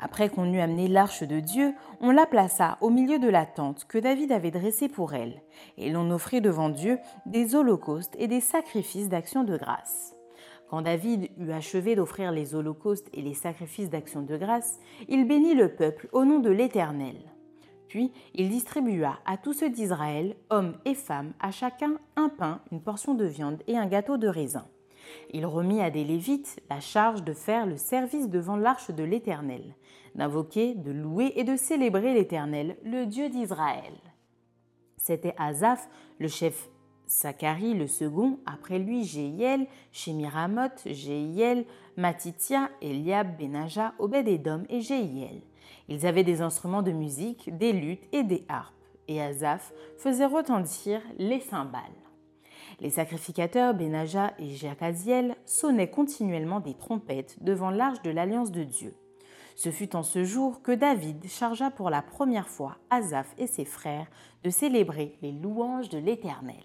après 0.00 0.28
qu'on 0.28 0.52
eut 0.52 0.60
amené 0.60 0.88
l'arche 0.88 1.22
de 1.22 1.40
Dieu, 1.40 1.74
on 2.00 2.10
la 2.10 2.26
plaça 2.26 2.78
au 2.80 2.90
milieu 2.90 3.18
de 3.18 3.28
la 3.28 3.46
tente 3.46 3.84
que 3.86 3.98
David 3.98 4.32
avait 4.32 4.50
dressée 4.50 4.88
pour 4.88 5.14
elle, 5.14 5.42
et 5.76 5.90
l'on 5.90 6.10
offrit 6.10 6.40
devant 6.40 6.68
Dieu 6.68 6.98
des 7.26 7.54
holocaustes 7.54 8.14
et 8.18 8.28
des 8.28 8.40
sacrifices 8.40 9.08
d'action 9.08 9.44
de 9.44 9.56
grâce. 9.56 10.14
Quand 10.68 10.82
David 10.82 11.28
eut 11.38 11.52
achevé 11.52 11.94
d'offrir 11.94 12.32
les 12.32 12.54
holocaustes 12.54 13.08
et 13.12 13.22
les 13.22 13.34
sacrifices 13.34 13.90
d'action 13.90 14.22
de 14.22 14.36
grâce, 14.36 14.78
il 15.08 15.26
bénit 15.26 15.54
le 15.54 15.74
peuple 15.74 16.08
au 16.12 16.24
nom 16.24 16.40
de 16.40 16.50
l'Éternel. 16.50 17.16
Puis 17.88 18.12
il 18.34 18.48
distribua 18.48 19.18
à 19.24 19.36
tous 19.36 19.52
ceux 19.52 19.70
d'Israël, 19.70 20.34
hommes 20.50 20.76
et 20.84 20.94
femmes, 20.94 21.32
à 21.38 21.52
chacun 21.52 21.94
un 22.16 22.28
pain, 22.28 22.60
une 22.72 22.80
portion 22.80 23.14
de 23.14 23.24
viande 23.24 23.62
et 23.68 23.76
un 23.76 23.86
gâteau 23.86 24.16
de 24.16 24.26
raisin. 24.26 24.66
Il 25.32 25.46
remit 25.46 25.80
à 25.80 25.90
des 25.90 26.04
Lévites 26.04 26.60
la 26.70 26.80
charge 26.80 27.22
de 27.24 27.32
faire 27.32 27.66
le 27.66 27.76
service 27.76 28.28
devant 28.28 28.56
l'arche 28.56 28.90
de 28.90 29.04
l'Éternel, 29.04 29.74
d'invoquer, 30.14 30.74
de 30.74 30.92
louer 30.92 31.32
et 31.36 31.44
de 31.44 31.56
célébrer 31.56 32.14
l'Éternel, 32.14 32.76
le 32.84 33.06
Dieu 33.06 33.28
d'Israël. 33.28 33.94
C'était 34.96 35.34
Azaph, 35.38 35.88
le 36.18 36.28
chef 36.28 36.68
Zacharie 37.08 37.74
le 37.74 37.86
second, 37.86 38.38
après 38.46 38.78
lui 38.78 39.04
Jéhiel, 39.04 39.66
Shemiramoth, 39.92 40.82
Jéhiel, 40.86 41.66
Matitia, 41.96 42.70
Eliab, 42.80 43.36
Benaja, 43.38 43.92
Obed-Edom 43.98 44.64
et 44.68 44.80
Jéhiel. 44.80 45.42
Ils 45.88 46.06
avaient 46.06 46.24
des 46.24 46.40
instruments 46.40 46.82
de 46.82 46.92
musique, 46.92 47.56
des 47.56 47.72
luttes 47.72 48.08
et 48.12 48.22
des 48.22 48.44
harpes, 48.48 48.74
et 49.06 49.20
Azaph 49.20 49.72
faisait 49.98 50.26
retentir 50.26 51.00
les 51.18 51.40
cymbales. 51.40 51.82
Les 52.80 52.90
sacrificateurs 52.90 53.74
Benaja 53.74 54.32
et 54.38 54.54
Jakaziel 54.54 55.36
sonnaient 55.44 55.90
continuellement 55.90 56.60
des 56.60 56.74
trompettes 56.74 57.36
devant 57.40 57.70
l'arche 57.70 58.02
de 58.02 58.10
l'alliance 58.10 58.50
de 58.50 58.64
Dieu. 58.64 58.94
Ce 59.56 59.70
fut 59.70 59.94
en 59.94 60.02
ce 60.02 60.24
jour 60.24 60.62
que 60.62 60.72
David 60.72 61.26
chargea 61.28 61.70
pour 61.70 61.88
la 61.88 62.02
première 62.02 62.48
fois 62.48 62.76
Azaph 62.90 63.32
et 63.38 63.46
ses 63.46 63.64
frères 63.64 64.08
de 64.42 64.50
célébrer 64.50 65.16
les 65.22 65.32
louanges 65.32 65.88
de 65.88 65.98
l'Éternel. 65.98 66.64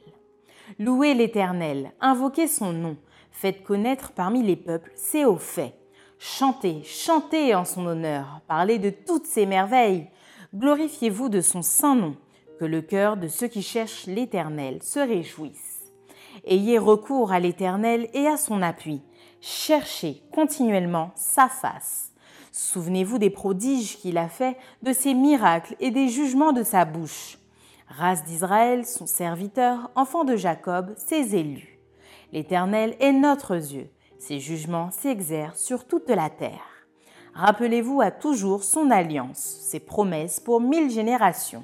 Louez 0.80 1.13
l'Éternel, 1.13 1.92
invoquez 2.01 2.48
son 2.48 2.74
nom, 2.74 2.98
faites 3.32 3.63
connaître 3.63 4.12
parmi 4.12 4.44
les 4.44 4.56
peuples 4.56 4.92
ses 4.96 5.25
hauts 5.25 5.38
faits. 5.38 5.75
Chantez, 6.18 6.82
chantez 6.84 7.56
en 7.56 7.63
son 7.63 7.86
honneur, 7.86 8.42
parlez 8.48 8.78
de 8.80 8.89
toutes 8.89 9.25
ses 9.25 9.46
merveilles. 9.46 10.10
Glorifiez-vous 10.54 11.30
de 11.30 11.42
son 11.42 11.62
saint 11.62 11.96
nom, 11.96 12.16
que 12.60 12.66
le 12.66 12.82
cœur 12.82 13.18
de 13.18 13.28
ceux 13.28 13.48
qui 13.48 13.62
cherchent 13.62 14.08
l'Éternel 14.08 14.84
se 14.84 15.00
réjouisse. 15.00 15.68
Ayez 16.46 16.77
recours 16.77 17.31
à 17.31 17.39
l'Éternel 17.39 18.10
et 18.13 18.27
à 18.27 18.38
son 18.38 18.62
appui. 18.62 19.01
Cherchez 19.41 20.22
continuellement 20.31 21.12
sa 21.15 21.48
face. 21.48 22.12
Souvenez-vous 22.51 23.17
des 23.19 23.29
prodiges 23.29 23.98
qu'il 23.98 24.17
a 24.17 24.27
faits, 24.27 24.58
de 24.84 24.91
ses 24.91 25.13
miracles 25.13 25.75
et 25.79 25.91
des 25.91 26.10
jugements 26.10 26.51
de 26.51 26.63
sa 26.63 26.86
bouche. 26.86 27.38
Race 27.88 28.24
d'Israël, 28.24 28.86
son 28.86 29.05
serviteur, 29.05 29.91
enfant 29.96 30.24
de 30.24 30.36
Jacob, 30.36 30.93
ses 30.98 31.36
élus. 31.36 31.79
L'Éternel 32.34 32.96
est 33.00 33.13
notre 33.13 33.58
Dieu. 33.58 33.89
Ses 34.19 34.39
jugements 34.39 34.91
s'exercent 34.91 35.62
sur 35.62 35.88
toute 35.88 36.10
la 36.10 36.29
terre. 36.29 36.86
Rappelez-vous 37.34 38.01
à 38.01 38.12
toujours 38.12 38.63
son 38.63 38.91
alliance, 38.91 39.38
ses 39.38 39.79
promesses 39.79 40.39
pour 40.39 40.60
mille 40.60 40.91
générations, 40.91 41.63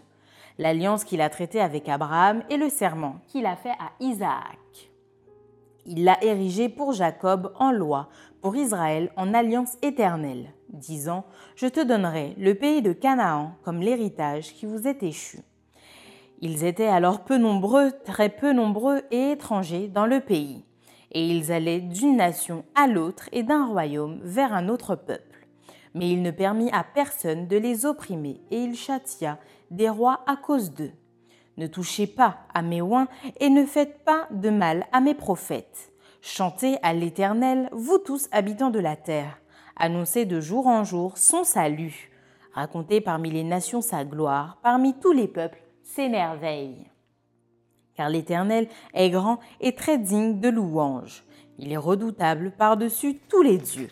l'alliance 0.58 1.04
qu'il 1.04 1.22
a 1.22 1.30
traitée 1.30 1.62
avec 1.62 1.90
Abraham 1.90 2.44
et 2.50 2.58
le 2.58 2.70
serment 2.70 3.20
qu'il 3.28 3.46
a 3.46 3.56
fait 3.56 3.72
à 3.72 3.92
Isaac. 4.00 4.92
Il 5.86 6.04
l'a 6.04 6.24
érigé 6.24 6.70
pour 6.70 6.94
Jacob 6.94 7.54
en 7.60 7.72
loi, 7.72 8.10
pour 8.42 8.56
Israël 8.56 9.12
en 9.18 9.34
alliance 9.34 9.78
éternelle, 9.82 10.54
disant 10.70 11.26
Je 11.56 11.68
te 11.68 11.84
donnerai 11.84 12.34
le 12.38 12.56
pays 12.56 12.82
de 12.82 12.94
Canaan 12.94 13.56
comme 13.64 13.82
l'héritage 13.82 14.54
qui 14.54 14.66
vous 14.66 14.88
est 14.88 15.04
échu. 15.04 15.40
Ils 16.42 16.64
étaient 16.64 16.88
alors 16.88 17.24
peu 17.24 17.38
nombreux, 17.38 17.92
très 18.04 18.30
peu 18.30 18.52
nombreux 18.52 19.02
et 19.12 19.32
étrangers 19.32 19.88
dans 19.88 20.06
le 20.06 20.20
pays 20.20 20.66
et 21.16 21.26
ils 21.26 21.52
allaient 21.52 21.80
d'une 21.80 22.18
nation 22.18 22.66
à 22.76 22.88
l'autre 22.88 23.30
et 23.32 23.42
d'un 23.42 23.66
royaume 23.66 24.20
vers 24.22 24.54
un 24.54 24.68
autre 24.68 24.96
peuple. 24.96 25.48
Mais 25.94 26.10
il 26.12 26.22
ne 26.22 26.30
permit 26.30 26.70
à 26.72 26.84
personne 26.84 27.48
de 27.48 27.56
les 27.56 27.86
opprimer, 27.86 28.42
et 28.52 28.58
il 28.58 28.76
châtia 28.76 29.40
des 29.76 29.90
rois 29.90 30.22
à 30.28 30.36
cause 30.36 30.74
d'eux. 30.74 30.92
Ne 31.58 31.68
touchez 31.68 32.08
pas 32.08 32.38
à 32.54 32.62
mes 32.62 32.82
oins, 32.82 33.08
et 33.40 33.50
ne 33.50 33.66
faites 33.66 34.04
pas 34.04 34.28
de 34.32 34.50
mal 34.50 34.86
à 34.92 35.02
mes 35.02 35.14
prophètes. 35.14 35.92
Chantez 36.22 36.78
à 36.82 36.94
l'Éternel, 36.94 37.70
vous 37.72 37.98
tous 37.98 38.28
habitants 38.32 38.72
de 38.72 38.80
la 38.80 38.96
terre. 38.96 39.40
Annoncez 39.76 40.26
de 40.26 40.42
jour 40.42 40.68
en 40.68 40.84
jour 40.84 41.18
son 41.18 41.44
salut. 41.44 42.12
Racontez 42.54 43.02
parmi 43.02 43.30
les 43.30 43.44
nations 43.44 43.82
sa 43.82 44.06
gloire, 44.06 44.58
parmi 44.64 44.94
tous 45.00 45.12
les 45.12 45.28
peuples 45.28 45.62
ses 45.84 46.10
merveilles 46.10 46.90
car 47.96 48.10
l'Éternel 48.10 48.68
est 48.94 49.10
grand 49.10 49.40
et 49.62 49.74
très 49.74 49.98
digne 49.98 50.40
de 50.40 50.50
louange. 50.50 51.24
Il 51.58 51.72
est 51.72 51.78
redoutable 51.78 52.52
par-dessus 52.52 53.20
tous 53.30 53.42
les 53.42 53.58
dieux, 53.58 53.90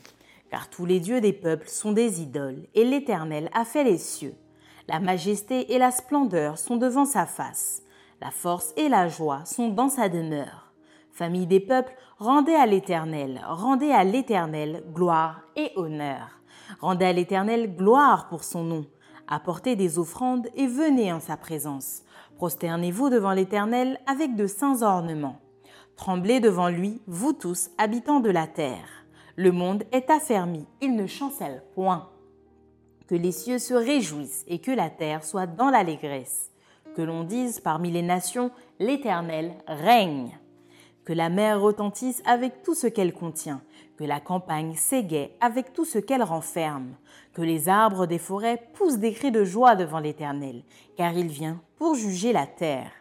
car 0.51 0.69
tous 0.69 0.85
les 0.85 0.99
dieux 0.99 1.21
des 1.21 1.33
peuples 1.33 1.69
sont 1.69 1.93
des 1.93 2.21
idoles, 2.21 2.67
et 2.73 2.83
l'Éternel 2.83 3.49
a 3.53 3.65
fait 3.65 3.83
les 3.83 3.97
cieux. 3.97 4.35
La 4.87 4.99
majesté 4.99 5.73
et 5.73 5.77
la 5.77 5.91
splendeur 5.91 6.57
sont 6.57 6.75
devant 6.75 7.05
sa 7.05 7.25
face, 7.25 7.83
la 8.21 8.31
force 8.31 8.73
et 8.75 8.89
la 8.89 9.07
joie 9.07 9.45
sont 9.45 9.69
dans 9.69 9.89
sa 9.89 10.09
demeure. 10.09 10.73
Famille 11.11 11.47
des 11.47 11.59
peuples, 11.59 11.95
rendez 12.17 12.55
à 12.55 12.65
l'Éternel, 12.65 13.41
rendez 13.47 13.91
à 13.91 14.03
l'Éternel 14.03 14.83
gloire 14.93 15.41
et 15.55 15.71
honneur. 15.75 16.39
Rendez 16.79 17.05
à 17.05 17.13
l'Éternel 17.13 17.75
gloire 17.75 18.27
pour 18.29 18.43
son 18.43 18.63
nom. 18.63 18.85
Apportez 19.27 19.75
des 19.75 19.99
offrandes 19.99 20.47
et 20.55 20.67
venez 20.67 21.13
en 21.13 21.19
sa 21.19 21.37
présence. 21.37 22.03
Prosternez-vous 22.37 23.09
devant 23.09 23.31
l'Éternel 23.31 23.99
avec 24.05 24.35
de 24.35 24.47
saints 24.47 24.81
ornements. 24.81 25.39
Tremblez 25.95 26.39
devant 26.39 26.69
lui, 26.69 27.01
vous 27.07 27.33
tous, 27.33 27.69
habitants 27.77 28.19
de 28.19 28.29
la 28.29 28.47
terre. 28.47 29.05
Le 29.35 29.51
monde 29.51 29.83
est 29.91 30.09
affermi, 30.09 30.65
il 30.81 30.95
ne 30.95 31.07
chancelle 31.07 31.63
point. 31.73 32.09
Que 33.07 33.15
les 33.15 33.31
cieux 33.31 33.59
se 33.59 33.73
réjouissent 33.73 34.45
et 34.47 34.59
que 34.59 34.71
la 34.71 34.89
terre 34.89 35.23
soit 35.23 35.47
dans 35.47 35.69
l'allégresse. 35.69 36.51
Que 36.95 37.01
l'on 37.01 37.23
dise 37.23 37.59
parmi 37.59 37.91
les 37.91 38.01
nations, 38.01 38.51
l'Éternel 38.79 39.53
règne. 39.67 40.37
Que 41.05 41.13
la 41.13 41.29
mer 41.29 41.59
retentisse 41.59 42.21
avec 42.25 42.63
tout 42.63 42.75
ce 42.75 42.87
qu'elle 42.87 43.13
contient, 43.13 43.61
que 43.97 44.03
la 44.05 44.19
campagne 44.19 44.75
s'égaie 44.75 45.35
avec 45.41 45.73
tout 45.73 45.85
ce 45.85 45.99
qu'elle 45.99 46.23
renferme, 46.23 46.95
que 47.33 47.41
les 47.41 47.67
arbres 47.67 48.05
des 48.05 48.19
forêts 48.19 48.69
poussent 48.73 48.99
des 48.99 49.11
cris 49.11 49.31
de 49.31 49.43
joie 49.43 49.75
devant 49.75 49.99
l'Éternel, 49.99 50.63
car 50.95 51.13
il 51.13 51.27
vient 51.27 51.61
pour 51.77 51.95
juger 51.95 52.31
la 52.31 52.47
terre. 52.47 52.91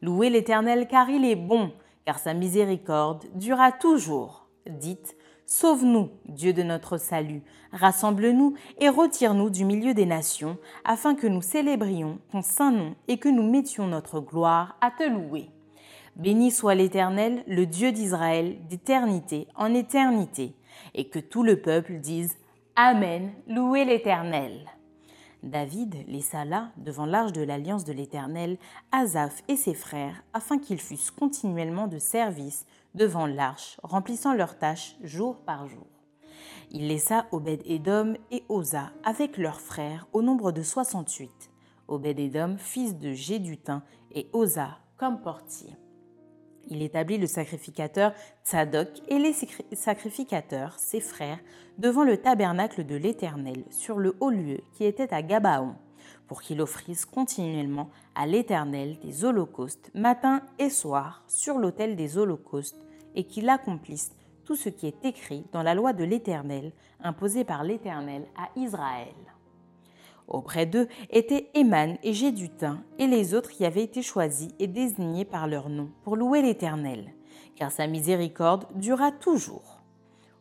Louez 0.00 0.30
l'Éternel 0.30 0.88
car 0.88 1.10
il 1.10 1.24
est 1.24 1.36
bon, 1.36 1.72
car 2.06 2.18
sa 2.18 2.32
miséricorde 2.32 3.26
durera 3.34 3.72
toujours. 3.72 4.46
Dites, 4.66 5.16
Sauve-nous, 5.44 6.10
Dieu 6.26 6.52
de 6.52 6.62
notre 6.62 6.96
salut, 6.96 7.42
rassemble-nous 7.72 8.54
et 8.78 8.88
retire-nous 8.88 9.50
du 9.50 9.64
milieu 9.64 9.94
des 9.94 10.06
nations, 10.06 10.58
afin 10.84 11.14
que 11.14 11.26
nous 11.26 11.42
célébrions 11.42 12.18
ton 12.30 12.42
saint 12.42 12.70
nom 12.70 12.94
et 13.08 13.18
que 13.18 13.28
nous 13.28 13.48
mettions 13.48 13.86
notre 13.86 14.20
gloire 14.20 14.76
à 14.80 14.90
te 14.90 15.02
louer. 15.02 15.50
Béni 16.16 16.50
soit 16.50 16.74
l'Éternel, 16.74 17.44
le 17.46 17.66
Dieu 17.66 17.92
d'Israël, 17.92 18.58
d'éternité 18.68 19.46
en 19.54 19.72
éternité, 19.74 20.54
et 20.94 21.08
que 21.08 21.18
tout 21.18 21.42
le 21.42 21.60
peuple 21.60 21.98
dise 21.98 22.36
Amen, 22.76 23.32
louez 23.48 23.84
l'Éternel. 23.84 24.66
David 25.42 25.96
laissa 26.06 26.44
là, 26.44 26.70
devant 26.76 27.06
l'arche 27.06 27.32
de 27.32 27.42
l'alliance 27.42 27.84
de 27.84 27.92
l'Éternel, 27.92 28.58
Asaph 28.92 29.42
et 29.48 29.56
ses 29.56 29.74
frères, 29.74 30.22
afin 30.34 30.58
qu'ils 30.58 30.80
fussent 30.80 31.10
continuellement 31.10 31.86
de 31.86 31.98
service 31.98 32.66
devant 32.94 33.26
l'arche, 33.26 33.78
remplissant 33.82 34.34
leurs 34.34 34.58
tâches 34.58 34.96
jour 35.02 35.38
par 35.38 35.66
jour. 35.66 35.86
Il 36.72 36.86
laissa 36.86 37.26
Obed-Édom 37.32 38.14
et 38.30 38.44
Osa 38.48 38.92
avec 39.02 39.38
leurs 39.38 39.60
frères 39.60 40.06
au 40.12 40.22
nombre 40.22 40.52
de 40.52 40.62
soixante-huit. 40.62 41.50
Obed-Édom, 41.88 42.58
fils 42.58 42.96
de 42.96 43.12
Jédutin, 43.12 43.82
et 44.12 44.28
Osa 44.32 44.78
comme 44.96 45.20
portier. 45.20 45.74
Il 46.68 46.82
établit 46.82 47.18
le 47.18 47.26
sacrificateur 47.26 48.12
Tzadok 48.44 48.88
et 49.08 49.18
les 49.18 49.34
sacrificateurs, 49.72 50.78
ses 50.78 51.00
frères, 51.00 51.40
devant 51.78 52.04
le 52.04 52.18
tabernacle 52.18 52.84
de 52.86 52.94
l'Éternel, 52.94 53.64
sur 53.70 53.98
le 53.98 54.16
haut 54.20 54.30
lieu 54.30 54.60
qui 54.72 54.84
était 54.84 55.12
à 55.12 55.22
Gabaon, 55.22 55.74
pour 56.28 56.40
qu'il 56.40 56.60
offrisse 56.60 57.04
continuellement 57.04 57.90
à 58.14 58.26
l'Éternel 58.26 58.98
des 59.02 59.24
holocaustes 59.24 59.90
matin 59.94 60.42
et 60.60 60.70
soir 60.70 61.24
sur 61.26 61.58
l'autel 61.58 61.96
des 61.96 62.16
holocaustes, 62.16 62.78
et 63.16 63.24
qu'il 63.24 63.48
accomplisse 63.48 64.12
ce 64.54 64.68
qui 64.68 64.86
est 64.86 65.04
écrit 65.04 65.44
dans 65.52 65.62
la 65.62 65.74
loi 65.74 65.92
de 65.92 66.04
l'Éternel, 66.04 66.72
imposée 67.02 67.44
par 67.44 67.64
l'Éternel 67.64 68.26
à 68.36 68.48
Israël. 68.58 69.14
Auprès 70.28 70.64
d'eux 70.64 70.86
étaient 71.10 71.50
Éman 71.54 71.96
et 72.04 72.12
Gédutin 72.12 72.82
et 72.98 73.08
les 73.08 73.34
autres 73.34 73.50
qui 73.50 73.64
avaient 73.64 73.82
été 73.82 74.00
choisis 74.00 74.50
et 74.60 74.68
désignés 74.68 75.24
par 75.24 75.48
leur 75.48 75.68
nom 75.68 75.90
pour 76.04 76.16
louer 76.16 76.40
l'Éternel, 76.40 77.12
car 77.56 77.72
sa 77.72 77.88
miséricorde 77.88 78.66
dura 78.76 79.10
toujours. 79.10 79.80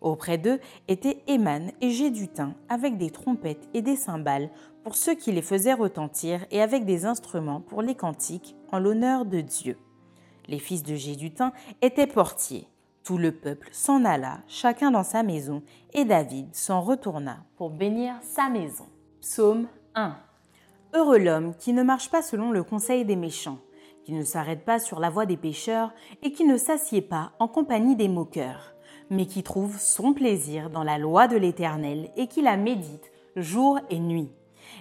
Auprès 0.02 0.38
d'eux 0.38 0.60
étaient 0.88 1.24
Éman 1.28 1.72
et 1.82 1.90
Gédutin 1.90 2.54
avec 2.70 2.98
des 2.98 3.10
trompettes 3.10 3.68
et 3.74 3.82
des 3.82 3.96
cymbales 3.96 4.50
pour 4.84 4.96
ceux 4.96 5.16
qui 5.16 5.32
les 5.32 5.42
faisaient 5.42 5.74
retentir 5.74 6.46
et 6.52 6.62
avec 6.62 6.86
des 6.86 7.06
instruments 7.06 7.60
pour 7.60 7.82
les 7.82 7.96
cantiques 7.96 8.56
en 8.72 8.80
l'honneur 8.80 9.26
de 9.26 9.42
Dieu. 9.42 9.78
Les 10.48 10.60
fils 10.60 10.84
de 10.84 10.96
Gédutin 10.96 11.52
étaient 11.82 12.08
portiers. 12.08 12.68
Tout 13.10 13.18
le 13.18 13.32
peuple 13.32 13.70
s'en 13.72 14.06
alla, 14.06 14.38
chacun 14.48 14.92
dans 14.92 15.02
sa 15.02 15.24
maison, 15.24 15.64
et 15.94 16.06
David 16.06 16.54
s'en 16.54 16.80
retourna 16.80 17.38
pour 17.58 17.72
bénir 17.72 18.14
sa 18.22 18.50
maison. 18.50 18.86
Psaume 19.20 19.68
1. 19.96 20.16
Heureux 20.94 21.18
l'homme 21.18 21.56
qui 21.56 21.74
ne 21.74 21.82
marche 21.82 22.12
pas 22.12 22.22
selon 22.22 22.52
le 22.52 22.62
conseil 22.62 23.06
des 23.06 23.16
méchants, 23.16 23.58
qui 24.04 24.14
ne 24.14 24.24
s'arrête 24.24 24.64
pas 24.64 24.78
sur 24.78 25.00
la 25.00 25.10
voie 25.10 25.26
des 25.26 25.38
pécheurs 25.38 25.92
et 26.22 26.32
qui 26.32 26.44
ne 26.44 26.56
s'assied 26.56 27.02
pas 27.02 27.32
en 27.40 27.48
compagnie 27.48 27.96
des 27.96 28.10
moqueurs, 28.10 28.76
mais 29.10 29.26
qui 29.26 29.42
trouve 29.42 29.80
son 29.80 30.14
plaisir 30.14 30.70
dans 30.70 30.84
la 30.84 31.00
loi 31.00 31.28
de 31.28 31.38
l'Éternel 31.38 32.12
et 32.16 32.28
qui 32.28 32.44
la 32.44 32.58
médite 32.58 33.12
jour 33.36 33.80
et 33.90 33.98
nuit. 33.98 34.30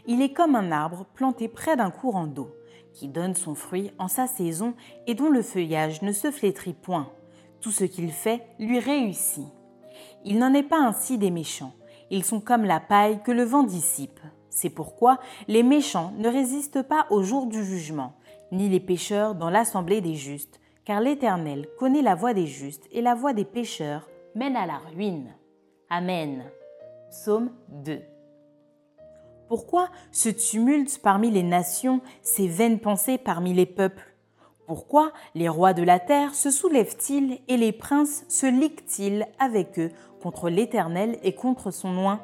Il 0.06 0.20
est 0.20 0.34
comme 0.34 0.54
un 0.54 0.70
arbre 0.70 1.06
planté 1.14 1.48
près 1.48 1.78
d'un 1.78 1.90
courant 1.90 2.26
d'eau, 2.26 2.50
qui 2.92 3.08
donne 3.08 3.34
son 3.34 3.54
fruit 3.54 3.90
en 3.96 4.06
sa 4.06 4.26
saison 4.26 4.74
et 5.06 5.14
dont 5.14 5.30
le 5.30 5.40
feuillage 5.40 6.02
ne 6.02 6.12
se 6.12 6.30
flétrit 6.30 6.74
point. 6.74 7.10
Tout 7.60 7.70
ce 7.70 7.84
qu'il 7.84 8.10
fait 8.10 8.42
lui 8.58 8.78
réussit. 8.78 9.48
Il 10.24 10.38
n'en 10.38 10.54
est 10.54 10.62
pas 10.62 10.80
ainsi 10.80 11.18
des 11.18 11.30
méchants. 11.30 11.72
Ils 12.10 12.24
sont 12.24 12.40
comme 12.40 12.64
la 12.64 12.80
paille 12.80 13.22
que 13.22 13.32
le 13.32 13.42
vent 13.42 13.62
dissipe. 13.62 14.20
C'est 14.50 14.70
pourquoi 14.70 15.18
les 15.46 15.62
méchants 15.62 16.12
ne 16.18 16.28
résistent 16.28 16.82
pas 16.82 17.06
au 17.10 17.22
jour 17.22 17.46
du 17.46 17.64
jugement, 17.64 18.14
ni 18.50 18.68
les 18.68 18.80
pécheurs 18.80 19.34
dans 19.34 19.50
l'assemblée 19.50 20.00
des 20.00 20.14
justes, 20.14 20.60
car 20.84 21.00
l'Éternel 21.00 21.68
connaît 21.78 22.02
la 22.02 22.14
voie 22.14 22.34
des 22.34 22.46
justes 22.46 22.86
et 22.92 23.02
la 23.02 23.14
voie 23.14 23.34
des 23.34 23.44
pécheurs 23.44 24.08
mène 24.34 24.56
à 24.56 24.66
la 24.66 24.78
ruine. 24.78 25.34
Amen. 25.90 26.44
Psaume 27.10 27.50
2. 27.68 28.00
Pourquoi 29.48 29.88
ce 30.12 30.28
tumulte 30.28 31.00
parmi 31.02 31.30
les 31.30 31.42
nations, 31.42 32.00
ces 32.22 32.48
vaines 32.48 32.80
pensées 32.80 33.18
parmi 33.18 33.54
les 33.54 33.66
peuples? 33.66 34.07
Pourquoi 34.68 35.12
les 35.34 35.48
rois 35.48 35.72
de 35.72 35.82
la 35.82 35.98
terre 35.98 36.34
se 36.34 36.50
soulèvent-ils 36.50 37.40
et 37.48 37.56
les 37.56 37.72
princes 37.72 38.26
se 38.28 38.44
liguent-ils 38.44 39.26
avec 39.38 39.78
eux 39.78 39.90
contre 40.20 40.50
l'Éternel 40.50 41.18
et 41.22 41.34
contre 41.34 41.70
son 41.70 41.96
oint? 41.96 42.20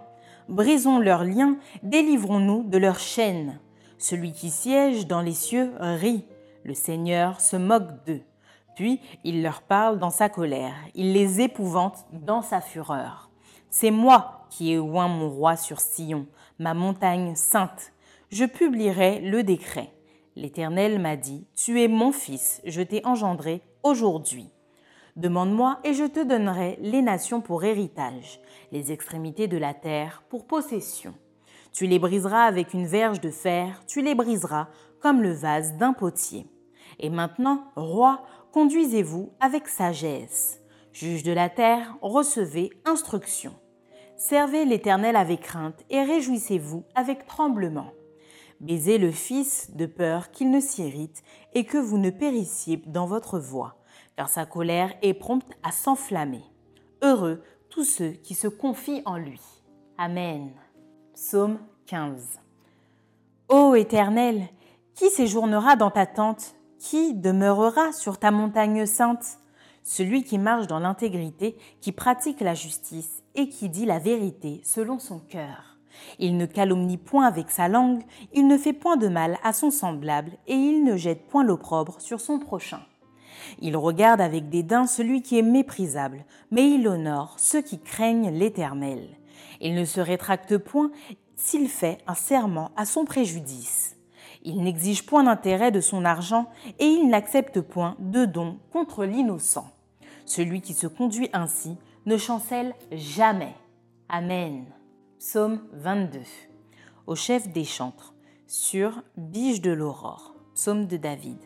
Brisons 0.51 0.99
leurs 0.99 1.25
liens, 1.25 1.57
délivrons-nous 1.83 2.65
de 2.65 2.77
leurs 2.77 2.99
chaînes. 2.99 3.59
Celui 3.97 4.33
qui 4.33 4.51
siège 4.51 5.07
dans 5.07 5.23
les 5.23 5.33
cieux 5.33 5.73
rit, 5.81 6.27
le 6.65 6.75
Seigneur 6.75 7.41
se 7.41 7.57
moque 7.57 8.05
d'eux. 8.05 8.21
Puis 8.77 9.01
il 9.25 9.43
leur 9.43 9.63
parle 9.63 9.99
dans 9.99 10.11
sa 10.11 10.29
colère, 10.29 10.75
il 10.95 11.15
les 11.15 11.41
épouvante 11.41 12.05
dans 12.13 12.43
sa 12.43 12.61
fureur. 12.61 13.31
C'est 13.71 13.91
moi 13.91 14.47
qui 14.51 14.73
ai 14.73 14.79
oint 14.79 15.09
mon 15.09 15.31
roi 15.31 15.57
sur 15.57 15.81
Sion, 15.81 16.27
ma 16.59 16.75
montagne 16.75 17.37
sainte. 17.37 17.95
Je 18.31 18.45
publierai 18.45 19.21
le 19.21 19.43
décret. 19.43 19.94
L'Éternel 20.37 20.99
m'a 20.99 21.17
dit, 21.17 21.47
Tu 21.55 21.83
es 21.83 21.89
mon 21.89 22.11
fils, 22.11 22.61
je 22.65 22.83
t'ai 22.83 23.05
engendré 23.07 23.63
aujourd'hui. 23.83 24.51
Demande-moi 25.17 25.79
et 25.85 25.95
je 25.95 26.05
te 26.05 26.25
donnerai 26.25 26.77
les 26.81 27.03
nations 27.03 27.41
pour 27.41 27.63
héritage, 27.63 28.41
les 28.73 28.91
extrémités 28.91 29.47
de 29.47 29.57
la 29.57 29.75
terre 29.75 30.25
pour 30.29 30.47
possession. 30.47 31.15
Tu 31.73 31.87
les 31.87 32.01
briseras 32.01 32.45
avec 32.45 32.75
une 32.75 32.87
verge 32.87 33.21
de 33.21 33.31
fer, 33.31 33.83
tu 33.87 34.03
les 34.03 34.17
briseras 34.17 34.69
comme 35.01 35.23
le 35.23 35.33
vase 35.33 35.77
d'un 35.77 35.93
potier. 35.93 36.47
Et 36.99 37.11
maintenant, 37.11 37.65
roi, 37.77 38.25
conduisez-vous 38.53 39.33
avec 39.39 39.69
sagesse. 39.69 40.61
Juge 40.93 41.23
de 41.23 41.33
la 41.33 41.49
terre, 41.49 41.97
recevez 42.03 42.71
instruction. 42.85 43.55
Servez 44.17 44.65
l'Éternel 44.65 45.15
avec 45.17 45.43
crainte 45.43 45.85
et 45.91 46.03
réjouissez-vous 46.03 46.85
avec 46.95 47.27
tremblement. 47.27 47.93
Baisez 48.65 48.99
le 48.99 49.13
Fils 49.13 49.71
de 49.75 49.87
peur 49.87 50.31
qu'il 50.31 50.51
ne 50.51 50.61
s'irrite 50.61 51.23
et 51.55 51.65
que 51.65 51.79
vous 51.79 51.99
ne 51.99 52.11
périssiez 52.11 52.83
dans 52.87 53.07
votre 53.07 53.39
voie 53.39 53.77
car 54.17 54.29
sa 54.29 54.47
colère 54.47 54.95
est 55.03 55.15
prompte 55.15 55.53
à 55.63 55.73
s'enflammer. 55.73 56.45
Heureux 57.03 57.43
tous 57.71 57.85
ceux 57.85 58.11
qui 58.11 58.35
se 58.35 58.49
confient 58.49 59.03
en 59.05 59.17
lui. 59.17 59.41
Amen. 59.99 60.53
Psaume 61.15 61.59
15. 61.87 62.41
Ô 63.49 63.75
Éternel, 63.75 64.49
qui 64.95 65.11
séjournera 65.11 65.77
dans 65.77 65.91
ta 65.91 66.07
tente? 66.07 66.55
Qui 66.79 67.15
demeurera 67.15 67.93
sur 67.93 68.19
ta 68.19 68.31
montagne 68.31 68.87
sainte? 68.87 69.39
Celui 69.83 70.23
qui 70.23 70.39
marche 70.39 70.67
dans 70.67 70.79
l'intégrité, 70.79 71.57
qui 71.81 71.93
pratique 71.93 72.41
la 72.41 72.55
justice 72.55 73.23
et 73.35 73.49
qui 73.49 73.69
dit 73.69 73.87
la 73.87 73.99
vérité 73.99 74.61
selon 74.65 74.99
son 74.99 75.19
cœur. 75.19 75.74
Il 76.19 76.37
ne 76.37 76.47
calomnie 76.47 76.97
point 76.97 77.27
avec 77.27 77.51
sa 77.51 77.69
langue, 77.69 78.03
il 78.33 78.47
ne 78.47 78.59
fait 78.59 78.73
point 78.73 78.97
de 78.97 79.09
mal 79.09 79.39
à 79.43 79.53
son 79.53 79.71
semblable, 79.71 80.33
et 80.47 80.55
il 80.55 80.85
ne 80.85 80.97
jette 80.97 81.27
point 81.27 81.45
l'opprobre 81.45 82.01
sur 82.01 82.21
son 82.21 82.39
prochain. 82.39 82.81
Il 83.61 83.77
regarde 83.77 84.21
avec 84.21 84.49
dédain 84.49 84.87
celui 84.87 85.23
qui 85.23 85.39
est 85.39 85.43
méprisable, 85.43 86.25
mais 86.51 86.71
il 86.71 86.89
honore 86.89 87.35
ceux 87.39 87.63
qui 87.63 87.79
craignent 87.79 88.31
l'Éternel. 88.31 89.09
Il 89.61 89.75
ne 89.75 89.85
se 89.85 90.01
rétracte 90.01 90.59
point 90.59 90.91
s'il 91.37 91.69
fait 91.69 91.99
un 92.07 92.15
serment 92.15 92.71
à 92.77 92.85
son 92.85 93.05
préjudice. 93.05 93.97
Il 94.43 94.63
n'exige 94.63 95.07
point 95.07 95.25
d'intérêt 95.25 95.71
de 95.71 95.81
son 95.81 96.05
argent 96.05 96.51
et 96.79 96.85
il 96.85 97.09
n'accepte 97.09 97.61
point 97.61 97.97
de 97.99 98.25
don 98.27 98.59
contre 98.73 99.05
l'innocent. 99.05 99.69
Celui 100.27 100.61
qui 100.61 100.75
se 100.75 100.87
conduit 100.87 101.31
ainsi 101.33 101.77
ne 102.07 102.17
chancelle 102.19 102.75
jamais. 102.93 103.55
Amen. 104.09 104.65
Psaume 105.27 105.61
22. 105.73 106.21
Au 107.07 107.15
chef 107.15 107.49
des 107.49 107.65
chantres, 107.65 108.13
sur 108.47 109.03
Bige 109.17 109.63
de 109.63 109.71
l'aurore. 109.71 110.35
Psaume 110.55 110.87
de 110.87 110.99
David. 110.99 111.39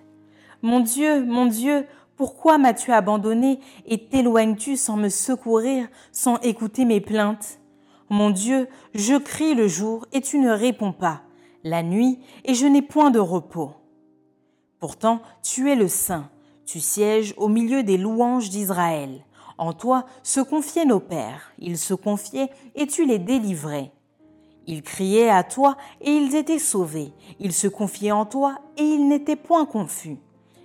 Mon 0.63 0.81
Dieu, 0.81 1.25
mon 1.25 1.47
Dieu, 1.47 1.87
pourquoi 2.17 2.59
m'as-tu 2.59 2.91
abandonné 2.91 3.61
et 3.87 4.09
t'éloignes-tu 4.09 4.77
sans 4.77 4.97
me 4.97 5.09
secourir, 5.09 5.87
sans 6.11 6.39
écouter 6.41 6.87
mes 6.87 7.01
plaintes? 7.01 7.61
Mon 8.11 8.31
Dieu, 8.31 8.67
je 8.97 9.15
crie 9.15 9.55
le 9.55 9.69
jour 9.69 10.07
et 10.11 10.23
tu 10.23 10.41
ne 10.41 10.51
réponds 10.51 10.93
pas, 10.93 11.23
la 11.63 11.85
nuit 11.85 12.19
et 12.45 12.55
je 12.55 12.67
n'ai 12.67 12.83
point 12.83 13.13
de 13.13 13.21
repos. 13.21 13.75
Pourtant, 14.81 15.23
tu 15.45 15.71
es 15.71 15.77
le 15.77 15.87
Saint, 15.87 16.29
tu 16.67 16.81
sièges 16.81 17.33
au 17.37 17.47
milieu 17.47 17.85
des 17.85 17.97
louanges 17.97 18.51
d'Israël. 18.51 19.25
En 19.59 19.73
toi 19.73 20.07
se 20.23 20.41
confiaient 20.41 20.85
nos 20.85 21.01
pères, 21.01 21.53
ils 21.59 21.79
se 21.79 21.93
confiaient 21.93 22.51
et 22.77 22.87
tu 22.87 23.05
les 23.05 23.19
délivrais. 23.19 23.93
Ils 24.69 24.83
criaient 24.83 25.31
à 25.31 25.43
toi 25.43 25.77
et 26.01 26.13
ils 26.13 26.37
étaient 26.37 26.61
sauvés, 26.61 27.13
ils 27.41 27.53
se 27.53 27.67
confiaient 27.67 28.13
en 28.13 28.25
toi 28.25 28.59
et 28.77 28.85
ils 28.85 29.09
n'étaient 29.09 29.37
point 29.37 29.67
confus. 29.67 30.19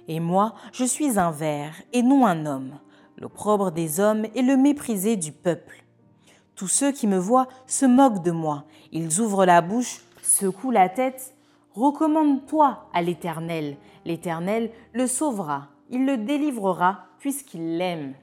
Et 0.07 0.19
moi, 0.19 0.53
je 0.73 0.83
suis 0.83 1.17
un 1.17 1.31
ver 1.31 1.73
et 1.91 2.03
non 2.03 2.25
un 2.25 2.45
homme, 2.45 2.77
l'opprobre 3.17 3.71
des 3.71 3.99
hommes 3.99 4.25
et 4.35 4.41
le 4.41 4.57
méprisé 4.57 5.15
du 5.15 5.31
peuple. 5.31 5.83
Tous 6.55 6.67
ceux 6.67 6.91
qui 6.91 7.07
me 7.07 7.17
voient 7.17 7.47
se 7.65 7.85
moquent 7.85 8.23
de 8.23 8.31
moi, 8.31 8.65
ils 8.91 9.21
ouvrent 9.21 9.45
la 9.45 9.61
bouche, 9.61 10.03
secouent 10.21 10.71
la 10.71 10.89
tête. 10.89 11.33
Recommande-toi 11.73 12.85
à 12.93 13.01
l'Éternel, 13.01 13.77
l'Éternel 14.05 14.69
le 14.93 15.07
sauvera, 15.07 15.69
il 15.89 16.05
le 16.05 16.17
délivrera 16.17 17.05
puisqu'il 17.17 17.77
l'aime. 17.77 18.13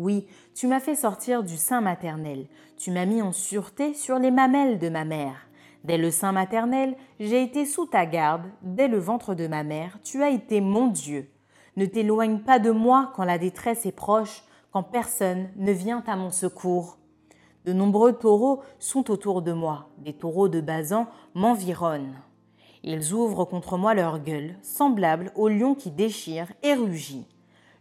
Oui, 0.00 0.28
tu 0.54 0.68
m'as 0.68 0.78
fait 0.78 0.94
sortir 0.94 1.42
du 1.42 1.56
sein 1.56 1.80
maternel, 1.80 2.46
tu 2.76 2.92
m'as 2.92 3.04
mis 3.04 3.20
en 3.20 3.32
sûreté 3.32 3.94
sur 3.94 4.20
les 4.20 4.30
mamelles 4.30 4.78
de 4.78 4.88
ma 4.88 5.04
mère. 5.04 5.48
Dès 5.82 5.98
le 5.98 6.12
sein 6.12 6.30
maternel, 6.30 6.94
j'ai 7.18 7.42
été 7.42 7.66
sous 7.66 7.86
ta 7.86 8.06
garde, 8.06 8.44
dès 8.62 8.86
le 8.86 8.98
ventre 8.98 9.34
de 9.34 9.48
ma 9.48 9.64
mère, 9.64 9.98
tu 10.04 10.22
as 10.22 10.30
été 10.30 10.60
mon 10.60 10.86
Dieu. 10.86 11.28
Ne 11.76 11.84
t'éloigne 11.84 12.38
pas 12.38 12.60
de 12.60 12.70
moi 12.70 13.10
quand 13.16 13.24
la 13.24 13.38
détresse 13.38 13.86
est 13.86 13.92
proche, 13.92 14.44
quand 14.70 14.84
personne 14.84 15.48
ne 15.56 15.72
vient 15.72 16.04
à 16.06 16.14
mon 16.14 16.30
secours. 16.30 16.98
De 17.64 17.72
nombreux 17.72 18.12
taureaux 18.12 18.62
sont 18.78 19.10
autour 19.10 19.42
de 19.42 19.52
moi, 19.52 19.88
des 19.98 20.12
taureaux 20.12 20.48
de 20.48 20.60
Bazan 20.60 21.08
m'environnent. 21.34 22.22
Ils 22.84 23.14
ouvrent 23.14 23.46
contre 23.46 23.76
moi 23.76 23.94
leur 23.94 24.20
gueule, 24.20 24.54
semblable 24.62 25.32
au 25.34 25.48
lion 25.48 25.74
qui 25.74 25.90
déchire 25.90 26.52
et 26.62 26.74
rugit. 26.74 27.26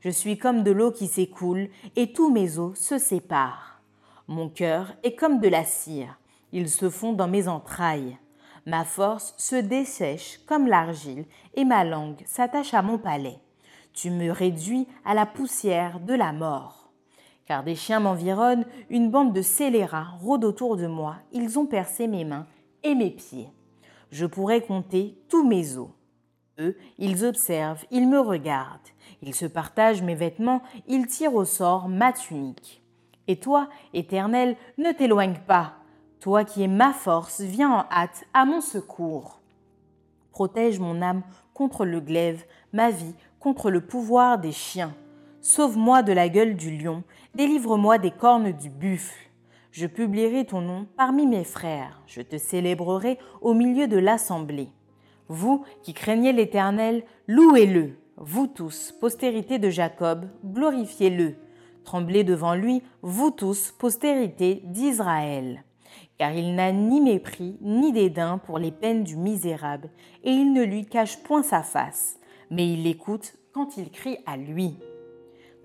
Je 0.01 0.09
suis 0.09 0.37
comme 0.37 0.63
de 0.63 0.71
l'eau 0.71 0.91
qui 0.91 1.07
s'écoule, 1.07 1.69
et 1.95 2.13
tous 2.13 2.31
mes 2.31 2.59
os 2.59 2.77
se 2.77 2.97
séparent. 2.97 3.81
Mon 4.27 4.49
cœur 4.49 4.93
est 5.03 5.15
comme 5.15 5.39
de 5.39 5.47
la 5.47 5.63
cire, 5.63 6.19
ils 6.51 6.69
se 6.69 6.89
font 6.89 7.13
dans 7.13 7.27
mes 7.27 7.47
entrailles. 7.47 8.17
Ma 8.65 8.83
force 8.83 9.33
se 9.37 9.55
dessèche 9.55 10.39
comme 10.45 10.67
l'argile 10.67 11.25
et 11.53 11.65
ma 11.65 11.83
langue 11.83 12.21
s'attache 12.25 12.73
à 12.73 12.81
mon 12.81 12.97
palais. 12.97 13.39
Tu 13.93 14.09
me 14.09 14.29
réduis 14.29 14.87
à 15.05 15.13
la 15.13 15.25
poussière 15.25 15.99
de 15.99 16.13
la 16.13 16.33
mort. 16.33 16.89
Car 17.45 17.63
des 17.63 17.75
chiens 17.75 18.01
m'environnent, 18.01 18.65
une 18.89 19.09
bande 19.09 19.33
de 19.33 19.41
scélérats 19.41 20.17
rôde 20.19 20.43
autour 20.43 20.75
de 20.75 20.87
moi, 20.87 21.15
ils 21.31 21.57
ont 21.57 21.65
percé 21.65 22.07
mes 22.07 22.25
mains 22.25 22.45
et 22.83 22.93
mes 22.93 23.11
pieds. 23.11 23.49
Je 24.11 24.25
pourrais 24.25 24.61
compter 24.61 25.17
tous 25.29 25.47
mes 25.47 25.77
os. 25.77 25.89
Eux, 26.59 26.75
ils 26.97 27.23
observent, 27.23 27.85
ils 27.91 28.09
me 28.09 28.19
regardent, 28.19 28.89
ils 29.21 29.35
se 29.35 29.45
partagent 29.45 30.01
mes 30.01 30.15
vêtements, 30.15 30.61
ils 30.87 31.07
tirent 31.07 31.35
au 31.35 31.45
sort 31.45 31.89
ma 31.89 32.13
tunique. 32.13 32.83
Et 33.27 33.37
toi, 33.37 33.69
Éternel, 33.93 34.55
ne 34.77 34.91
t'éloigne 34.91 35.39
pas, 35.47 35.73
toi 36.19 36.43
qui 36.43 36.63
es 36.63 36.67
ma 36.67 36.93
force, 36.93 37.41
viens 37.41 37.71
en 37.71 37.85
hâte 37.91 38.25
à 38.33 38.45
mon 38.45 38.61
secours. 38.61 39.41
Protège 40.31 40.79
mon 40.79 41.01
âme 41.01 41.23
contre 41.53 41.85
le 41.85 41.99
glaive, 41.99 42.45
ma 42.73 42.91
vie 42.91 43.15
contre 43.39 43.71
le 43.71 43.81
pouvoir 43.81 44.37
des 44.37 44.51
chiens. 44.51 44.93
Sauve-moi 45.41 46.03
de 46.03 46.13
la 46.13 46.29
gueule 46.29 46.55
du 46.55 46.75
lion, 46.77 47.03
délivre-moi 47.35 47.97
des 47.97 48.11
cornes 48.11 48.51
du 48.51 48.69
buffle. 48.69 49.29
Je 49.71 49.87
publierai 49.87 50.45
ton 50.45 50.61
nom 50.61 50.87
parmi 50.95 51.27
mes 51.27 51.43
frères, 51.43 52.01
je 52.07 52.21
te 52.21 52.37
célébrerai 52.37 53.19
au 53.41 53.53
milieu 53.53 53.87
de 53.87 53.97
l'assemblée. 53.97 54.69
Vous 55.27 55.63
qui 55.83 55.93
craignez 55.93 56.33
l'Éternel, 56.33 57.03
louez-le. 57.27 57.97
Vous 58.19 58.47
tous, 58.47 58.95
postérité 58.99 59.59
de 59.59 59.69
Jacob, 59.69 60.27
glorifiez-le. 60.43 61.35
Tremblez 61.83 62.23
devant 62.23 62.55
lui, 62.55 62.81
vous 63.03 63.29
tous, 63.29 63.71
postérité 63.77 64.63
d'Israël. 64.63 65.63
Car 66.17 66.31
il 66.31 66.55
n'a 66.55 66.71
ni 66.71 66.99
mépris 66.99 67.59
ni 67.61 67.91
dédain 67.91 68.39
pour 68.39 68.57
les 68.57 68.71
peines 68.71 69.03
du 69.03 69.17
misérable, 69.17 69.91
et 70.23 70.31
il 70.31 70.51
ne 70.51 70.63
lui 70.63 70.87
cache 70.87 71.21
point 71.21 71.43
sa 71.43 71.61
face, 71.61 72.19
mais 72.49 72.67
il 72.67 72.83
l'écoute 72.85 73.35
quand 73.53 73.77
il 73.77 73.91
crie 73.91 74.17
à 74.25 74.35
lui. 74.35 74.79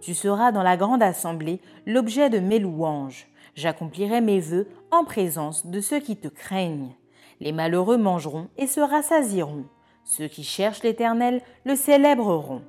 Tu 0.02 0.12
seras 0.12 0.52
dans 0.52 0.62
la 0.62 0.76
grande 0.76 1.02
assemblée 1.02 1.58
l'objet 1.86 2.28
de 2.28 2.38
mes 2.38 2.58
louanges. 2.58 3.28
J'accomplirai 3.54 4.20
mes 4.20 4.40
vœux 4.40 4.68
en 4.90 5.04
présence 5.04 5.64
de 5.64 5.80
ceux 5.80 6.00
qui 6.00 6.16
te 6.16 6.28
craignent. 6.28 6.94
Les 7.40 7.52
malheureux 7.52 7.96
mangeront 7.96 8.48
et 8.58 8.66
se 8.66 8.80
rassasieront. 8.80 9.64
Ceux 10.04 10.28
qui 10.28 10.44
cherchent 10.44 10.82
l'Éternel 10.82 11.42
le 11.64 11.76
célébreront. 11.76 12.62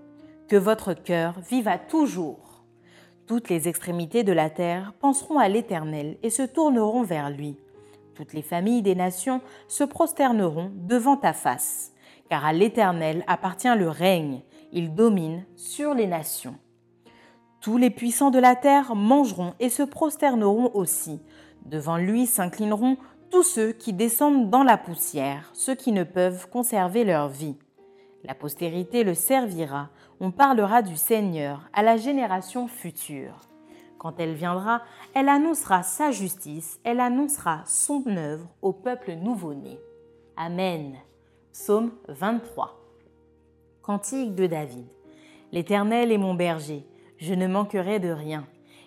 Que 0.48 0.56
votre 0.56 0.94
cœur 0.94 1.40
vive 1.50 1.68
à 1.68 1.78
toujours. 1.78 2.64
Toutes 3.28 3.50
les 3.50 3.68
extrémités 3.68 4.24
de 4.24 4.34
la 4.34 4.50
terre 4.50 4.94
penseront 5.00 5.40
à 5.40 5.48
l'Éternel 5.48 6.18
et 6.24 6.30
se 6.30 6.44
tourneront 6.44 7.04
vers 7.04 7.30
lui. 7.30 7.58
Toutes 8.16 8.34
les 8.34 8.42
familles 8.42 8.82
des 8.82 8.96
nations 8.96 9.42
se 9.68 9.84
prosterneront 9.84 10.72
devant 10.76 11.18
ta 11.18 11.34
face, 11.34 11.94
car 12.30 12.46
à 12.46 12.54
l'Éternel 12.54 13.24
appartient 13.28 13.76
le 13.76 13.90
règne, 13.90 14.42
il 14.72 14.94
domine 14.94 15.46
sur 15.56 15.94
les 15.94 16.08
nations. 16.08 16.56
Tous 17.62 17.78
les 17.78 17.90
puissants 17.90 18.30
de 18.30 18.40
la 18.40 18.56
terre 18.56 18.94
mangeront 18.94 19.54
et 19.60 19.70
se 19.70 19.84
prosterneront 19.84 20.72
aussi. 20.74 21.22
Devant 21.66 21.98
lui 21.98 22.26
s'inclineront 22.26 22.98
tous 23.34 23.42
ceux 23.42 23.72
qui 23.72 23.94
descendent 23.94 24.52
dans 24.52 24.62
la 24.62 24.78
poussière, 24.78 25.50
ceux 25.54 25.74
qui 25.74 25.92
ne 25.92 26.04
peuvent 26.04 26.48
conserver 26.52 27.04
leur 27.04 27.30
vie. 27.30 27.58
La 28.24 28.36
postérité 28.36 29.04
le 29.04 29.16
servira, 29.16 29.90
on 30.20 30.30
parlera 30.30 30.84
du 30.84 30.96
Seigneur 30.96 31.68
à 31.74 31.82
la 31.82 31.98
génération 31.98 32.68
future. 32.68 33.40
Quand 33.98 34.20
elle 34.20 34.36
viendra, 34.36 34.84
elle 35.16 35.30
annoncera 35.30 35.82
sa 35.82 36.12
justice, 36.12 36.80
elle 36.84 37.00
annoncera 37.00 37.64
son 37.66 38.04
œuvre 38.06 38.48
au 38.62 38.72
peuple 38.72 39.16
nouveau-né. 39.16 39.80
Amen. 40.38 40.94
Psaume 41.54 41.92
23. 42.10 42.80
Cantique 43.82 44.36
de 44.36 44.46
David. 44.46 44.86
L'Éternel 45.52 46.12
est 46.12 46.20
mon 46.20 46.36
berger 46.36 46.86
je 47.24 47.34
ne 47.34 47.48
manquerai 47.48 48.00
de 48.00 48.10
rien. 48.10 48.46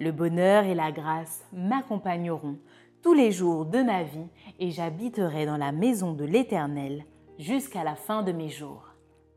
le 0.00 0.12
bonheur 0.12 0.64
et 0.64 0.74
la 0.74 0.92
grâce 0.92 1.44
m'accompagneront 1.52 2.58
tous 3.02 3.14
les 3.14 3.32
jours 3.32 3.64
de 3.66 3.82
ma 3.82 4.02
vie 4.02 4.28
et 4.58 4.70
j'habiterai 4.70 5.46
dans 5.46 5.56
la 5.56 5.72
maison 5.72 6.12
de 6.12 6.24
l'Éternel 6.24 7.04
jusqu'à 7.38 7.84
la 7.84 7.94
fin 7.94 8.22
de 8.22 8.32
mes 8.32 8.48
jours. 8.48 8.94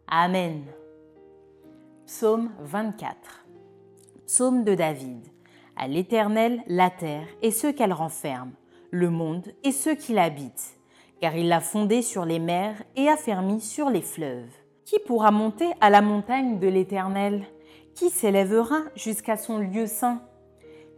Amen. 0.08 0.64
Psaume 2.06 2.50
24. 2.62 3.46
Psaume 4.26 4.64
de 4.64 4.74
David. 4.74 5.28
À 5.76 5.88
l'Éternel 5.88 6.62
la 6.68 6.90
terre 6.90 7.28
et 7.42 7.52
ceux 7.52 7.72
qu'elle 7.72 7.94
renferme, 7.94 8.52
le 8.92 9.10
monde 9.10 9.48
et 9.64 9.72
ceux 9.72 9.96
qui 9.96 10.14
l'habitent, 10.14 10.78
car 11.22 11.36
il 11.36 11.48
l'a 11.48 11.62
fondée 11.62 12.02
sur 12.02 12.26
les 12.26 12.40
mers 12.40 12.82
et 12.96 13.08
affermi 13.08 13.62
sur 13.62 13.90
les 13.90 14.02
fleuves. 14.02 14.50
Qui 14.86 14.98
pourra 15.06 15.30
monter 15.30 15.68
à 15.80 15.90
la 15.92 16.02
montagne 16.02 16.60
de 16.60 16.68
l'Éternel? 16.68 17.46
Qui 17.94 18.10
s'élèvera 18.10 18.80
jusqu'à 18.96 19.38
son 19.38 19.60
lieu 19.60 19.86
saint? 19.86 20.22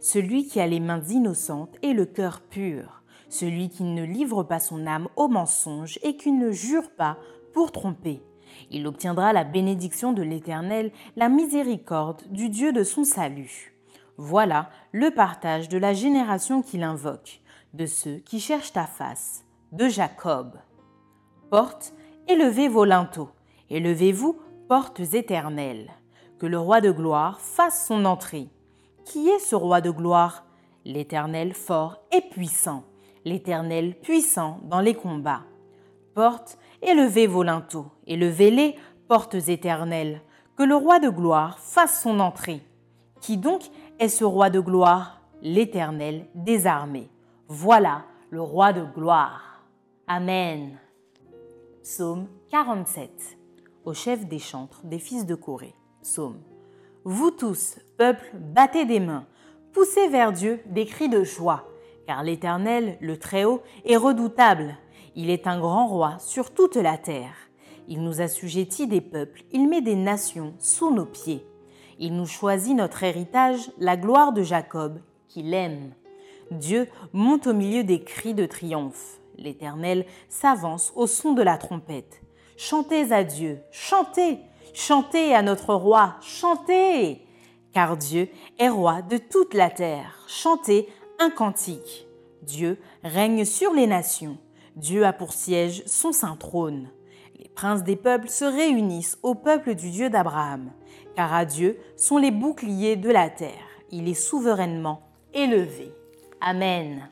Celui 0.02 0.46
qui 0.46 0.60
a 0.60 0.66
les 0.66 0.80
mains 0.80 1.00
innocentes 1.00 1.78
et 1.80 1.94
le 1.94 2.04
cœur 2.04 2.40
pur, 2.40 3.02
celui 3.28 3.70
qui 3.70 3.84
ne 3.84 4.04
livre 4.04 4.42
pas 4.42 4.58
son 4.58 4.86
âme 4.86 5.08
au 5.16 5.28
mensonge 5.28 5.98
et 6.02 6.16
qui 6.16 6.32
ne 6.32 6.50
jure 6.50 6.90
pas 6.90 7.16
pour 7.54 7.70
tromper. 7.70 8.20
Il 8.70 8.86
obtiendra 8.86 9.32
la 9.32 9.44
bénédiction 9.44 10.12
de 10.12 10.22
l'Éternel, 10.22 10.90
la 11.16 11.28
miséricorde 11.28 12.22
du 12.30 12.48
Dieu 12.48 12.72
de 12.72 12.82
son 12.82 13.04
salut. 13.04 13.74
Voilà 14.18 14.70
le 14.90 15.10
partage 15.12 15.68
de 15.68 15.78
la 15.78 15.94
génération 15.94 16.62
qu'il 16.62 16.82
invoque, 16.82 17.40
de 17.72 17.86
ceux 17.86 18.16
qui 18.16 18.40
cherchent 18.40 18.72
ta 18.72 18.86
face, 18.86 19.44
de 19.70 19.88
Jacob. 19.88 20.58
Porte, 21.48 21.94
élevez 22.28 22.68
vos 22.68 22.84
linteaux, 22.84 23.30
élevez-vous, 23.70 24.36
portes 24.68 25.00
éternelles. 25.14 25.90
Que 26.38 26.46
le 26.46 26.58
roi 26.58 26.80
de 26.80 26.90
gloire 26.90 27.40
fasse 27.40 27.86
son 27.86 28.04
entrée. 28.04 28.48
Qui 29.04 29.28
est 29.28 29.40
ce 29.40 29.54
roi 29.54 29.80
de 29.80 29.90
gloire? 29.90 30.44
L'Éternel 30.84 31.54
fort 31.54 31.98
et 32.12 32.20
puissant, 32.20 32.84
l'Éternel 33.24 33.94
puissant 34.00 34.60
dans 34.64 34.80
les 34.80 34.94
combats. 34.94 35.42
Porte, 36.14 36.58
élevez 36.82 37.26
vos 37.26 37.42
linteaux, 37.42 37.86
élevez-les, 38.06 38.76
portes 39.08 39.34
éternelles, 39.34 40.22
que 40.56 40.62
le 40.62 40.74
roi 40.74 40.98
de 40.98 41.08
gloire 41.08 41.58
fasse 41.58 42.02
son 42.02 42.20
entrée. 42.20 42.62
Qui 43.20 43.36
donc 43.36 43.62
est 43.98 44.08
ce 44.08 44.24
roi 44.24 44.50
de 44.50 44.60
gloire? 44.60 45.20
L'Éternel 45.40 46.26
des 46.34 46.66
armées. 46.66 47.10
Voilà 47.48 48.04
le 48.30 48.40
roi 48.40 48.72
de 48.72 48.84
gloire. 48.84 49.64
Amen. 50.06 50.78
Psaume 51.82 52.28
47. 52.50 53.38
Au 53.84 53.94
chef 53.94 54.26
des 54.26 54.38
chantres 54.38 54.80
des 54.84 54.98
fils 54.98 55.26
de 55.26 55.34
Corée. 55.34 55.74
Psaume. 56.02 56.40
Vous 57.04 57.32
tous, 57.32 57.78
peuple, 57.98 58.30
battez 58.34 58.84
des 58.84 59.00
mains, 59.00 59.26
poussez 59.72 60.06
vers 60.06 60.32
Dieu 60.32 60.60
des 60.66 60.86
cris 60.86 61.08
de 61.08 61.24
joie, 61.24 61.68
car 62.06 62.22
l'Éternel, 62.22 62.96
le 63.00 63.18
Très-Haut, 63.18 63.60
est 63.84 63.96
redoutable. 63.96 64.76
Il 65.16 65.28
est 65.28 65.48
un 65.48 65.58
grand 65.58 65.88
roi 65.88 66.16
sur 66.20 66.54
toute 66.54 66.76
la 66.76 66.96
terre. 66.96 67.34
Il 67.88 68.04
nous 68.04 68.20
assujettit 68.20 68.86
des 68.86 69.00
peuples, 69.00 69.42
il 69.50 69.68
met 69.68 69.80
des 69.80 69.96
nations 69.96 70.54
sous 70.60 70.94
nos 70.94 71.04
pieds. 71.04 71.44
Il 71.98 72.14
nous 72.14 72.26
choisit 72.26 72.76
notre 72.76 73.02
héritage, 73.02 73.72
la 73.78 73.96
gloire 73.96 74.32
de 74.32 74.44
Jacob, 74.44 75.00
qu'il 75.26 75.52
aime. 75.54 75.94
Dieu 76.52 76.86
monte 77.12 77.48
au 77.48 77.52
milieu 77.52 77.82
des 77.82 78.04
cris 78.04 78.34
de 78.34 78.46
triomphe. 78.46 79.18
L'Éternel 79.38 80.06
s'avance 80.28 80.92
au 80.94 81.08
son 81.08 81.32
de 81.32 81.42
la 81.42 81.58
trompette. 81.58 82.22
Chantez 82.56 83.10
à 83.10 83.24
Dieu, 83.24 83.58
chantez, 83.72 84.38
Chantez 84.74 85.34
à 85.34 85.42
notre 85.42 85.74
roi, 85.74 86.16
chantez 86.22 87.26
Car 87.74 87.96
Dieu 87.98 88.28
est 88.58 88.70
roi 88.70 89.02
de 89.02 89.18
toute 89.18 89.52
la 89.52 89.68
terre. 89.68 90.24
Chantez 90.26 90.88
un 91.18 91.28
cantique. 91.28 92.06
Dieu 92.40 92.78
règne 93.04 93.44
sur 93.44 93.74
les 93.74 93.86
nations. 93.86 94.38
Dieu 94.76 95.04
a 95.04 95.12
pour 95.12 95.34
siège 95.34 95.82
son 95.86 96.12
saint 96.12 96.36
trône. 96.36 96.88
Les 97.38 97.50
princes 97.50 97.84
des 97.84 97.96
peuples 97.96 98.30
se 98.30 98.46
réunissent 98.46 99.18
au 99.22 99.34
peuple 99.34 99.74
du 99.74 99.90
Dieu 99.90 100.08
d'Abraham, 100.08 100.70
car 101.14 101.34
à 101.34 101.44
Dieu 101.44 101.78
sont 101.96 102.16
les 102.16 102.30
boucliers 102.30 102.96
de 102.96 103.10
la 103.10 103.28
terre. 103.28 103.68
Il 103.90 104.08
est 104.08 104.14
souverainement 104.14 105.02
élevé. 105.34 105.92
Amen. 106.40 107.08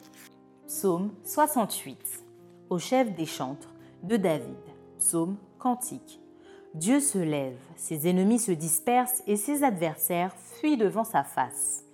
Psaume 0.66 1.12
68. 1.24 2.24
Au 2.70 2.78
chef 2.78 3.14
des 3.14 3.26
chantres 3.26 3.74
de 4.02 4.16
David. 4.16 4.56
Psaume 4.98 5.36
cantique. 5.58 6.19
Dieu 6.74 7.00
se 7.00 7.18
lève, 7.18 7.58
ses 7.74 8.08
ennemis 8.08 8.38
se 8.38 8.52
dispersent 8.52 9.24
et 9.26 9.36
ses 9.36 9.64
adversaires 9.64 10.36
fuient 10.36 10.76
devant 10.76 11.02
sa 11.02 11.24
face. 11.24 11.84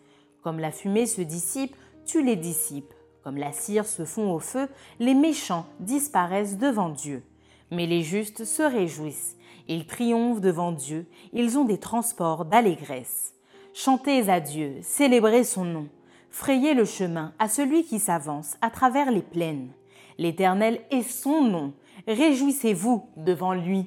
Comme 0.42 0.58
la 0.58 0.70
fumée 0.70 1.06
se 1.06 1.22
dissipe, 1.22 1.74
tu 2.04 2.22
les 2.22 2.36
dissipes. 2.36 2.92
Comme 3.24 3.38
la 3.38 3.52
cire 3.52 3.86
se 3.86 4.04
fond 4.04 4.30
au 4.32 4.38
feu, 4.38 4.68
les 5.00 5.14
méchants 5.14 5.66
disparaissent 5.80 6.58
devant 6.58 6.90
Dieu. 6.90 7.22
Mais 7.70 7.86
les 7.86 8.02
justes 8.02 8.44
se 8.44 8.62
réjouissent. 8.62 9.36
Ils 9.66 9.86
triomphent 9.86 10.42
devant 10.42 10.72
Dieu, 10.72 11.06
ils 11.32 11.58
ont 11.58 11.64
des 11.64 11.78
transports 11.78 12.44
d'allégresse. 12.44 13.34
Chantez 13.72 14.28
à 14.28 14.40
Dieu, 14.40 14.76
célébrez 14.82 15.42
son 15.42 15.64
nom. 15.64 15.88
Frayez 16.30 16.74
le 16.74 16.84
chemin 16.84 17.32
à 17.38 17.48
celui 17.48 17.82
qui 17.82 17.98
s'avance 17.98 18.56
à 18.60 18.70
travers 18.70 19.10
les 19.10 19.22
plaines. 19.22 19.70
L'Éternel 20.18 20.80
est 20.90 21.02
son 21.02 21.42
nom. 21.42 21.72
Réjouissez-vous 22.06 23.08
devant 23.16 23.54
lui. 23.54 23.86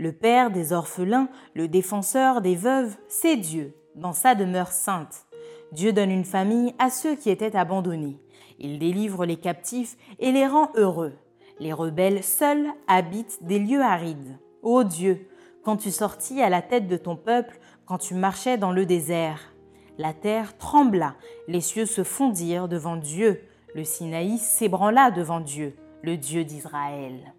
Le 0.00 0.12
Père 0.12 0.52
des 0.52 0.72
orphelins, 0.72 1.28
le 1.54 1.66
défenseur 1.66 2.40
des 2.40 2.54
veuves, 2.54 2.96
c'est 3.08 3.36
Dieu, 3.36 3.74
dans 3.96 4.12
sa 4.12 4.36
demeure 4.36 4.70
sainte. 4.70 5.26
Dieu 5.72 5.92
donne 5.92 6.12
une 6.12 6.24
famille 6.24 6.72
à 6.78 6.88
ceux 6.88 7.16
qui 7.16 7.30
étaient 7.30 7.56
abandonnés. 7.56 8.20
Il 8.60 8.78
délivre 8.78 9.26
les 9.26 9.38
captifs 9.38 9.96
et 10.20 10.30
les 10.30 10.46
rend 10.46 10.70
heureux. 10.76 11.14
Les 11.58 11.72
rebelles 11.72 12.22
seuls 12.22 12.68
habitent 12.86 13.42
des 13.42 13.58
lieux 13.58 13.82
arides. 13.82 14.38
Ô 14.62 14.84
Dieu, 14.84 15.28
quand 15.64 15.76
tu 15.76 15.90
sortis 15.90 16.40
à 16.42 16.48
la 16.48 16.62
tête 16.62 16.86
de 16.86 16.96
ton 16.96 17.16
peuple, 17.16 17.58
quand 17.84 17.98
tu 17.98 18.14
marchais 18.14 18.56
dans 18.56 18.70
le 18.70 18.86
désert. 18.86 19.52
La 19.98 20.12
terre 20.12 20.56
trembla, 20.58 21.16
les 21.48 21.60
cieux 21.60 21.86
se 21.86 22.04
fondirent 22.04 22.68
devant 22.68 22.96
Dieu, 22.96 23.42
le 23.74 23.82
Sinaï 23.82 24.38
s'ébranla 24.38 25.10
devant 25.10 25.40
Dieu, 25.40 25.74
le 26.02 26.16
Dieu 26.16 26.44
d'Israël. 26.44 27.34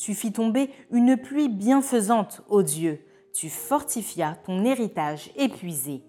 Tu 0.00 0.14
fis 0.14 0.32
tomber 0.32 0.70
une 0.90 1.18
pluie 1.18 1.50
bienfaisante, 1.50 2.40
ô 2.48 2.62
Dieu, 2.62 3.04
tu 3.34 3.50
fortifias 3.50 4.34
ton 4.46 4.64
héritage 4.64 5.30
épuisé. 5.36 6.02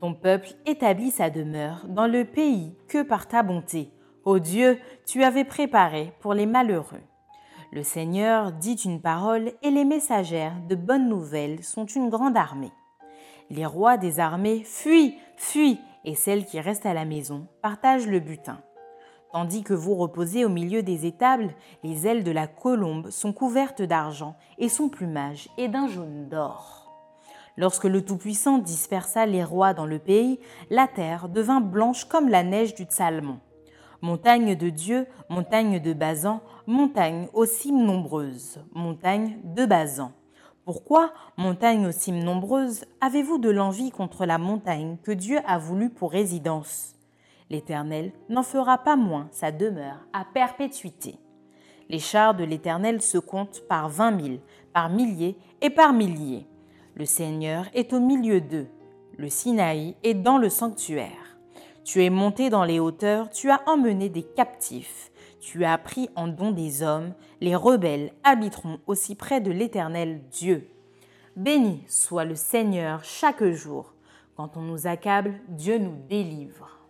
Ton 0.00 0.14
peuple 0.14 0.48
établit 0.66 1.12
sa 1.12 1.30
demeure 1.30 1.86
dans 1.88 2.08
le 2.08 2.24
pays 2.24 2.74
que 2.88 3.04
par 3.04 3.28
ta 3.28 3.44
bonté, 3.44 3.92
ô 4.24 4.40
Dieu, 4.40 4.80
tu 5.06 5.22
avais 5.22 5.44
préparé 5.44 6.12
pour 6.18 6.34
les 6.34 6.44
malheureux. 6.44 7.04
Le 7.70 7.84
Seigneur 7.84 8.50
dit 8.50 8.74
une 8.84 9.00
parole 9.00 9.52
et 9.62 9.70
les 9.70 9.84
messagères 9.84 10.60
de 10.68 10.74
bonnes 10.74 11.08
nouvelles 11.08 11.62
sont 11.62 11.86
une 11.86 12.08
grande 12.08 12.36
armée. 12.36 12.72
Les 13.50 13.64
rois 13.64 13.96
des 13.96 14.18
armées 14.18 14.64
fuient, 14.64 15.14
fuient, 15.36 15.78
et 16.04 16.16
celles 16.16 16.46
qui 16.46 16.58
restent 16.58 16.86
à 16.86 16.94
la 16.94 17.04
maison 17.04 17.46
partagent 17.62 18.08
le 18.08 18.18
butin. 18.18 18.60
Tandis 19.36 19.64
que 19.64 19.74
vous 19.74 19.94
reposez 19.94 20.46
au 20.46 20.48
milieu 20.48 20.82
des 20.82 21.04
étables, 21.04 21.52
les 21.84 22.06
ailes 22.06 22.24
de 22.24 22.30
la 22.30 22.46
colombe 22.46 23.10
sont 23.10 23.34
couvertes 23.34 23.82
d'argent 23.82 24.34
et 24.56 24.70
son 24.70 24.88
plumage 24.88 25.50
est 25.58 25.68
d'un 25.68 25.88
jaune 25.88 26.26
d'or. 26.30 26.90
Lorsque 27.58 27.84
le 27.84 28.02
Tout-Puissant 28.02 28.56
dispersa 28.56 29.26
les 29.26 29.44
rois 29.44 29.74
dans 29.74 29.84
le 29.84 29.98
pays, 29.98 30.40
la 30.70 30.88
terre 30.88 31.28
devint 31.28 31.60
blanche 31.60 32.06
comme 32.06 32.30
la 32.30 32.42
neige 32.44 32.74
du 32.74 32.86
Salmon. 32.88 33.38
Montagne 34.00 34.56
de 34.56 34.70
Dieu, 34.70 35.06
montagne 35.28 35.80
de 35.80 35.92
Bazan, 35.92 36.40
montagne 36.66 37.28
aux 37.34 37.44
cimes 37.44 37.84
nombreuses, 37.84 38.64
montagne 38.72 39.36
de 39.44 39.66
Bazan. 39.66 40.12
Pourquoi, 40.64 41.12
montagne 41.36 41.84
aux 41.84 41.92
cimes 41.92 42.24
nombreuses, 42.24 42.86
avez-vous 43.02 43.36
de 43.36 43.50
l'envie 43.50 43.90
contre 43.90 44.24
la 44.24 44.38
montagne 44.38 44.96
que 45.02 45.12
Dieu 45.12 45.40
a 45.46 45.58
voulu 45.58 45.90
pour 45.90 46.12
résidence? 46.12 46.95
L'Éternel 47.48 48.12
n'en 48.28 48.42
fera 48.42 48.78
pas 48.78 48.96
moins 48.96 49.28
sa 49.30 49.52
demeure 49.52 50.06
à 50.12 50.24
perpétuité. 50.24 51.18
Les 51.88 52.00
chars 52.00 52.34
de 52.34 52.42
l'Éternel 52.42 53.00
se 53.00 53.18
comptent 53.18 53.62
par 53.68 53.88
vingt 53.88 54.10
mille, 54.10 54.40
par 54.72 54.90
milliers 54.90 55.36
et 55.60 55.70
par 55.70 55.92
milliers. 55.92 56.46
Le 56.94 57.04
Seigneur 57.04 57.66
est 57.74 57.92
au 57.92 58.00
milieu 58.00 58.40
d'eux. 58.40 58.66
Le 59.16 59.28
Sinaï 59.28 59.94
est 60.02 60.14
dans 60.14 60.38
le 60.38 60.48
sanctuaire. 60.48 61.38
Tu 61.84 62.04
es 62.04 62.10
monté 62.10 62.50
dans 62.50 62.64
les 62.64 62.80
hauteurs, 62.80 63.30
tu 63.30 63.50
as 63.50 63.62
emmené 63.68 64.08
des 64.08 64.24
captifs. 64.24 65.12
Tu 65.40 65.64
as 65.64 65.78
pris 65.78 66.10
en 66.16 66.26
don 66.26 66.50
des 66.50 66.82
hommes, 66.82 67.14
les 67.40 67.54
rebelles 67.54 68.12
habiteront 68.24 68.80
aussi 68.88 69.14
près 69.14 69.40
de 69.40 69.52
l'Éternel 69.52 70.22
Dieu. 70.32 70.68
Béni 71.36 71.84
soit 71.86 72.24
le 72.24 72.34
Seigneur 72.34 73.04
chaque 73.04 73.44
jour. 73.44 73.94
Quand 74.36 74.56
on 74.56 74.62
nous 74.62 74.88
accable, 74.88 75.34
Dieu 75.48 75.78
nous 75.78 75.94
délivre. 76.08 76.85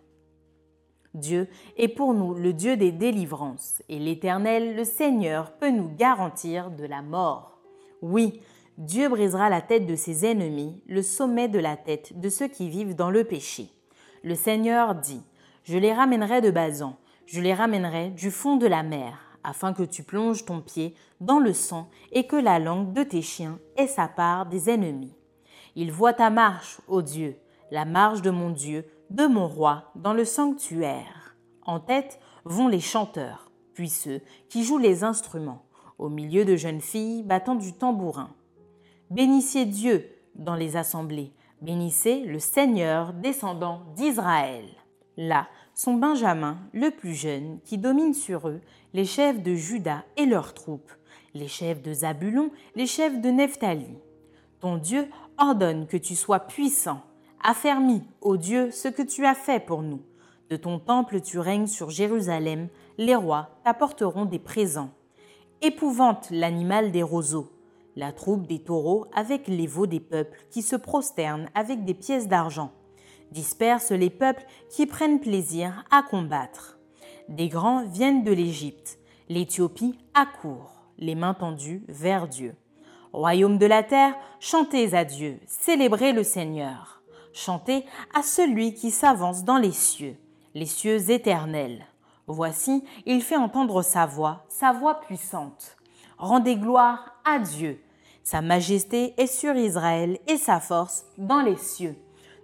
Dieu 1.17 1.47
est 1.77 1.87
pour 1.87 2.13
nous 2.13 2.33
le 2.33 2.53
Dieu 2.53 2.77
des 2.77 2.91
délivrances, 2.91 3.81
et 3.89 3.99
l'Éternel, 3.99 4.75
le 4.75 4.83
Seigneur, 4.83 5.51
peut 5.53 5.71
nous 5.71 5.89
garantir 5.95 6.71
de 6.71 6.85
la 6.85 7.01
mort. 7.01 7.59
Oui, 8.01 8.41
Dieu 8.77 9.09
brisera 9.09 9.49
la 9.49 9.61
tête 9.61 9.87
de 9.87 9.95
ses 9.95 10.25
ennemis, 10.25 10.83
le 10.87 11.01
sommet 11.01 11.47
de 11.47 11.59
la 11.59 11.75
tête 11.75 12.19
de 12.19 12.29
ceux 12.29 12.47
qui 12.47 12.69
vivent 12.69 12.95
dans 12.95 13.09
le 13.09 13.23
péché. 13.23 13.69
Le 14.23 14.35
Seigneur 14.35 14.95
dit, 14.95 15.21
Je 15.63 15.77
les 15.77 15.93
ramènerai 15.93 16.41
de 16.41 16.51
Bazan, 16.51 16.95
je 17.25 17.41
les 17.41 17.53
ramènerai 17.53 18.11
du 18.11 18.29
fond 18.29 18.55
de 18.55 18.67
la 18.67 18.83
mer, 18.83 19.17
afin 19.43 19.73
que 19.73 19.83
tu 19.83 20.03
plonges 20.03 20.45
ton 20.45 20.61
pied 20.61 20.93
dans 21.21 21.39
le 21.39 21.53
sang 21.53 21.89
et 22.11 22.27
que 22.27 22.35
la 22.35 22.59
langue 22.59 22.93
de 22.93 23.03
tes 23.03 23.23
chiens 23.23 23.59
ait 23.77 23.87
sa 23.87 24.07
part 24.07 24.45
des 24.45 24.69
ennemis. 24.69 25.15
Il 25.75 25.91
voit 25.91 26.13
ta 26.13 26.29
marche, 26.29 26.79
ô 26.87 27.01
Dieu, 27.01 27.37
la 27.71 27.85
marche 27.85 28.21
de 28.21 28.29
mon 28.29 28.49
Dieu, 28.49 28.85
de 29.09 29.25
mon 29.25 29.47
roi, 29.47 29.91
dans 29.95 30.13
le 30.13 30.25
sanctuaire. 30.25 31.35
En 31.63 31.79
tête 31.79 32.19
vont 32.45 32.67
les 32.67 32.79
chanteurs, 32.79 33.51
puis 33.73 33.89
ceux 33.89 34.21
qui 34.49 34.63
jouent 34.63 34.77
les 34.77 35.03
instruments, 35.03 35.63
au 35.97 36.09
milieu 36.09 36.45
de 36.45 36.55
jeunes 36.55 36.81
filles 36.81 37.23
battant 37.23 37.55
du 37.55 37.73
tambourin. 37.73 38.29
Bénissez 39.09 39.65
Dieu 39.65 40.09
dans 40.35 40.55
les 40.55 40.77
assemblées. 40.77 41.33
Bénissez 41.61 42.21
le 42.21 42.39
Seigneur 42.39 43.13
descendant 43.13 43.81
d'Israël. 43.95 44.65
Là 45.17 45.47
sont 45.73 45.93
Benjamin, 45.93 46.57
le 46.73 46.89
plus 46.89 47.13
jeune, 47.13 47.59
qui 47.63 47.77
domine 47.77 48.15
sur 48.15 48.49
eux, 48.49 48.61
les 48.93 49.05
chefs 49.05 49.43
de 49.43 49.53
Juda 49.53 50.03
et 50.17 50.25
leurs 50.25 50.55
troupes, 50.55 50.91
les 51.35 51.47
chefs 51.47 51.83
de 51.83 51.93
Zabulon, 51.93 52.49
les 52.75 52.87
chefs 52.87 53.21
de 53.21 53.29
Nephtali. 53.29 53.95
Ton 54.59 54.77
Dieu 54.77 55.07
ordonne 55.37 55.85
que 55.85 55.97
tu 55.97 56.15
sois 56.15 56.39
puissant. 56.39 57.03
Affermis, 57.43 58.03
ô 58.21 58.37
Dieu, 58.37 58.71
ce 58.71 58.87
que 58.87 59.01
tu 59.01 59.25
as 59.25 59.35
fait 59.35 59.65
pour 59.65 59.81
nous. 59.81 60.01
De 60.49 60.55
ton 60.55 60.79
temple 60.79 61.21
tu 61.21 61.39
règnes 61.39 61.67
sur 61.67 61.89
Jérusalem, 61.89 62.69
les 62.97 63.15
rois 63.15 63.49
t'apporteront 63.63 64.25
des 64.25 64.39
présents. 64.39 64.91
Épouvante 65.61 66.27
l'animal 66.31 66.91
des 66.91 67.03
roseaux 67.03 67.51
la 67.97 68.11
troupe 68.11 68.45
des 68.45 68.59
taureaux 68.59 69.07
avec 69.11 69.47
les 69.47 69.67
veaux 69.67 69.87
des 69.87 69.99
peuples 69.99 70.37
qui 70.51 70.61
se 70.61 70.75
prosternent 70.75 71.49
avec 71.55 71.83
des 71.83 71.95
pièces 71.95 72.27
d'argent, 72.27 72.71
disperse 73.31 73.91
les 73.91 74.11
peuples 74.11 74.45
qui 74.69 74.85
prennent 74.85 75.19
plaisir 75.19 75.83
à 75.89 76.03
combattre. 76.03 76.77
Des 77.27 77.49
grands 77.49 77.83
viennent 77.85 78.23
de 78.23 78.31
l'Égypte, 78.31 78.99
l'Éthiopie 79.29 79.97
accourt, 80.13 80.83
les 80.99 81.15
mains 81.15 81.33
tendues 81.33 81.83
vers 81.89 82.27
Dieu. 82.27 82.55
Royaume 83.13 83.57
de 83.57 83.65
la 83.65 83.81
terre, 83.81 84.15
chantez 84.39 84.93
à 84.93 85.03
Dieu, 85.03 85.39
célébrez 85.47 86.13
le 86.13 86.23
Seigneur. 86.23 86.96
Chantez 87.37 87.85
à 88.15 88.23
celui 88.23 88.73
qui 88.73 88.89
s'avance 88.89 89.43
dans 89.43 89.57
les 89.57 89.71
cieux, 89.71 90.17
les 90.55 90.65
cieux 90.65 91.11
éternels. 91.11 91.85
Voici, 92.25 92.83
il 93.05 93.21
fait 93.21 93.35
entendre 93.35 93.83
sa 93.83 94.07
voix, 94.07 94.43
sa 94.49 94.73
voix 94.73 94.99
puissante. 95.01 95.77
Rendez 96.17 96.55
gloire 96.55 97.13
à 97.25 97.37
Dieu, 97.37 97.79
sa 98.23 98.41
majesté 98.41 99.13
est 99.21 99.27
sur 99.27 99.55
Israël 99.55 100.17
et 100.25 100.37
sa 100.37 100.59
force 100.59 101.05
dans 101.19 101.41
les 101.41 101.57
cieux. 101.57 101.95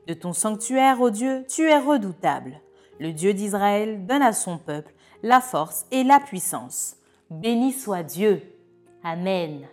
De 0.05 0.13
ton 0.13 0.31
sanctuaire, 0.31 1.01
ô 1.01 1.09
Dieu, 1.09 1.43
tu 1.49 1.67
es 1.67 1.79
redoutable. 1.79 2.61
Le 2.99 3.13
Dieu 3.13 3.33
d'Israël 3.33 4.05
donne 4.05 4.21
à 4.21 4.31
son 4.31 4.59
peuple 4.59 4.93
la 5.23 5.41
force 5.41 5.87
et 5.89 6.03
la 6.03 6.19
puissance. 6.19 6.97
Béni 7.31 7.73
soit 7.73 8.03
Dieu. 8.03 8.43
Amen. 9.03 9.67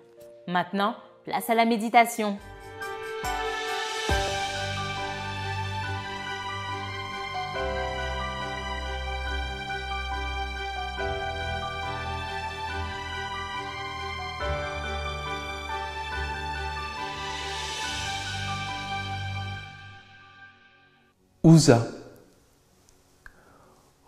Maintenant, 0.47 0.95
place 1.25 1.51
à 1.51 1.55
la 1.55 1.67
méditation. 1.67 2.39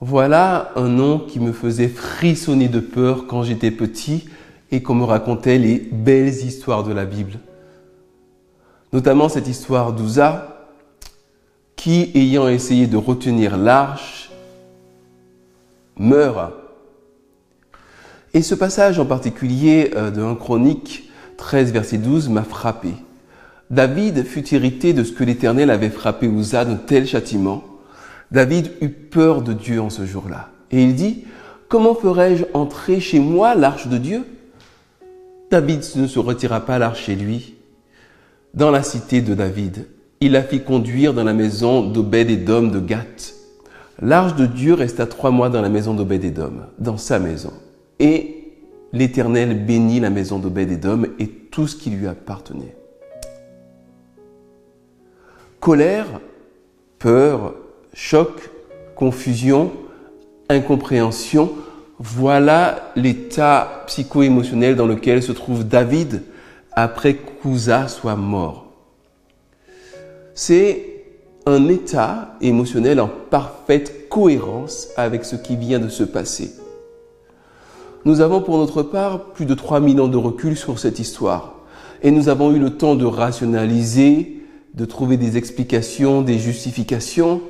Voilà 0.01 0.73
un 0.75 0.89
nom 0.89 1.19
qui 1.21 1.39
me 1.39 1.53
faisait 1.53 1.89
frissonner 1.89 2.69
de 2.69 2.81
peur 2.81 3.27
quand 3.29 3.45
j'étais 3.45 3.71
petit 3.71 4.29
et 4.71 4.83
qu'on 4.83 4.95
me 4.95 5.05
racontait 5.05 5.59
les 5.59 5.79
belles 5.79 6.45
histoires 6.45 6.83
de 6.83 6.93
la 6.93 7.05
Bible. 7.05 7.39
Notamment 8.93 9.29
cette 9.29 9.49
histoire 9.49 9.93
d'Ouza 9.93 10.69
qui, 11.77 12.11
ayant 12.15 12.49
essayé 12.49 12.87
de 12.87 12.97
retenir 12.97 13.57
l'arche, 13.57 14.31
meurt. 15.97 16.53
Et 18.35 18.43
ce 18.43 18.55
passage 18.55 18.99
en 18.99 19.07
particulier 19.07 19.93
euh, 19.95 20.11
de 20.11 20.23
1 20.23 20.35
Chronique 20.37 21.11
13, 21.37 21.73
verset 21.73 21.99
12 21.99 22.29
m'a 22.29 22.45
frappé. 22.45 22.95
David 23.73 24.25
fut 24.25 24.47
irrité 24.55 24.93
de 24.93 25.03
ce 25.03 25.13
que 25.13 25.25
l'Éternel 25.25 25.71
avait 25.71 25.89
frappé 25.89 26.27
Uza 26.27 26.67
d'un 26.67 26.77
tel 26.77 27.07
châtiment. 27.07 27.65
David 28.31 28.71
eut 28.83 28.91
peur 28.91 29.41
de 29.41 29.55
Dieu 29.55 29.81
en 29.81 29.89
ce 29.89 30.05
jour-là. 30.05 30.51
Et 30.71 30.83
il 30.83 30.95
dit, 30.95 31.25
Comment 31.71 31.95
ferais-je 31.95 32.45
entrer 32.53 33.01
chez 33.01 33.19
moi 33.19 33.55
l'arche 33.55 33.89
de 33.89 33.97
Dieu? 33.97 34.27
David 35.51 35.81
ne 35.97 36.07
se 36.07 36.19
retira 36.19 36.61
pas 36.67 36.79
l'arche 36.79 37.05
chez 37.05 37.15
lui. 37.15 37.55
Dans 38.53 38.71
la 38.71 38.83
cité 38.83 39.23
de 39.23 39.33
David, 39.33 39.87
il 40.21 40.33
la 40.33 40.43
fit 40.43 40.61
conduire 40.61 41.15
dans 41.15 41.25
la 41.25 41.33
maison 41.33 41.81
d'Obed-Edom 41.83 42.71
de 42.71 42.79
Gath. 42.79 43.33
L'arche 44.03 44.37
de 44.37 44.45
Dieu 44.45 44.75
resta 44.75 45.07
trois 45.07 45.31
mois 45.31 45.49
dans 45.49 45.63
la 45.63 45.71
maison 45.71 45.95
d'Obed-Edom, 45.95 46.67
dans 46.79 46.99
sa 46.99 47.19
maison. 47.19 47.55
Et 48.01 48.53
l'Éternel 48.93 49.65
bénit 49.65 50.01
la 50.01 50.11
maison 50.11 50.39
d'Obed-Edom 50.39 51.07
et 51.19 51.27
tout 51.27 51.67
ce 51.67 51.77
qui 51.77 51.89
lui 51.89 52.07
appartenait 52.07 52.77
colère, 55.63 56.21
peur, 56.99 57.55
choc, 57.95 58.51
confusion, 58.97 59.71
incompréhension, 60.49 61.53
voilà 62.01 62.91
l'état 62.97 63.85
psycho-émotionnel 63.87 64.75
dans 64.75 64.89
lequel 64.89 65.23
se 65.23 65.31
trouve 65.31 65.65
David 65.65 66.25
après 66.73 67.15
qu'Ouza 67.15 67.87
soit 67.87 68.17
mort. 68.17 68.73
C'est 70.35 71.05
un 71.47 71.69
état 71.69 72.35
émotionnel 72.41 73.01
en 73.01 73.09
parfaite 73.31 74.09
cohérence 74.09 74.89
avec 74.97 75.25
ce 75.25 75.37
qui 75.37 75.55
vient 75.55 75.79
de 75.79 75.89
se 75.89 76.03
passer. 76.03 76.55
Nous 78.05 78.21
avons 78.21 78.43
pour 78.43 78.59
notre 78.59 78.83
part 78.83 79.27
plus 79.27 79.47
de 79.47 79.55
3000 79.55 80.01
ans 80.01 80.09
de 80.09 80.17
recul 80.17 80.57
sur 80.57 80.81
cette 80.81 80.99
histoire 80.99 81.55
et 82.03 82.11
nous 82.11 82.29
avons 82.29 82.51
eu 82.51 82.59
le 82.59 82.71
temps 82.71 82.97
de 82.97 83.05
rationaliser, 83.05 84.42
de 84.75 84.85
trouver 84.85 85.17
des 85.17 85.37
explications, 85.37 86.23
des 86.23 86.39
justifications, 86.39 87.43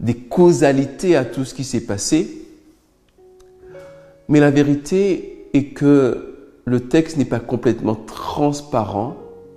des 0.00 0.14
causalités 0.14 1.16
à 1.16 1.24
tout 1.24 1.44
ce 1.44 1.54
qui 1.54 1.64
s'est 1.64 1.84
passé. 1.84 2.46
Mais 4.28 4.40
la 4.40 4.50
vérité 4.50 5.48
est 5.54 5.68
que 5.68 6.34
le 6.64 6.80
texte 6.88 7.16
n'est 7.16 7.24
pas 7.24 7.40
complètement 7.40 7.94
transparent 7.94 9.16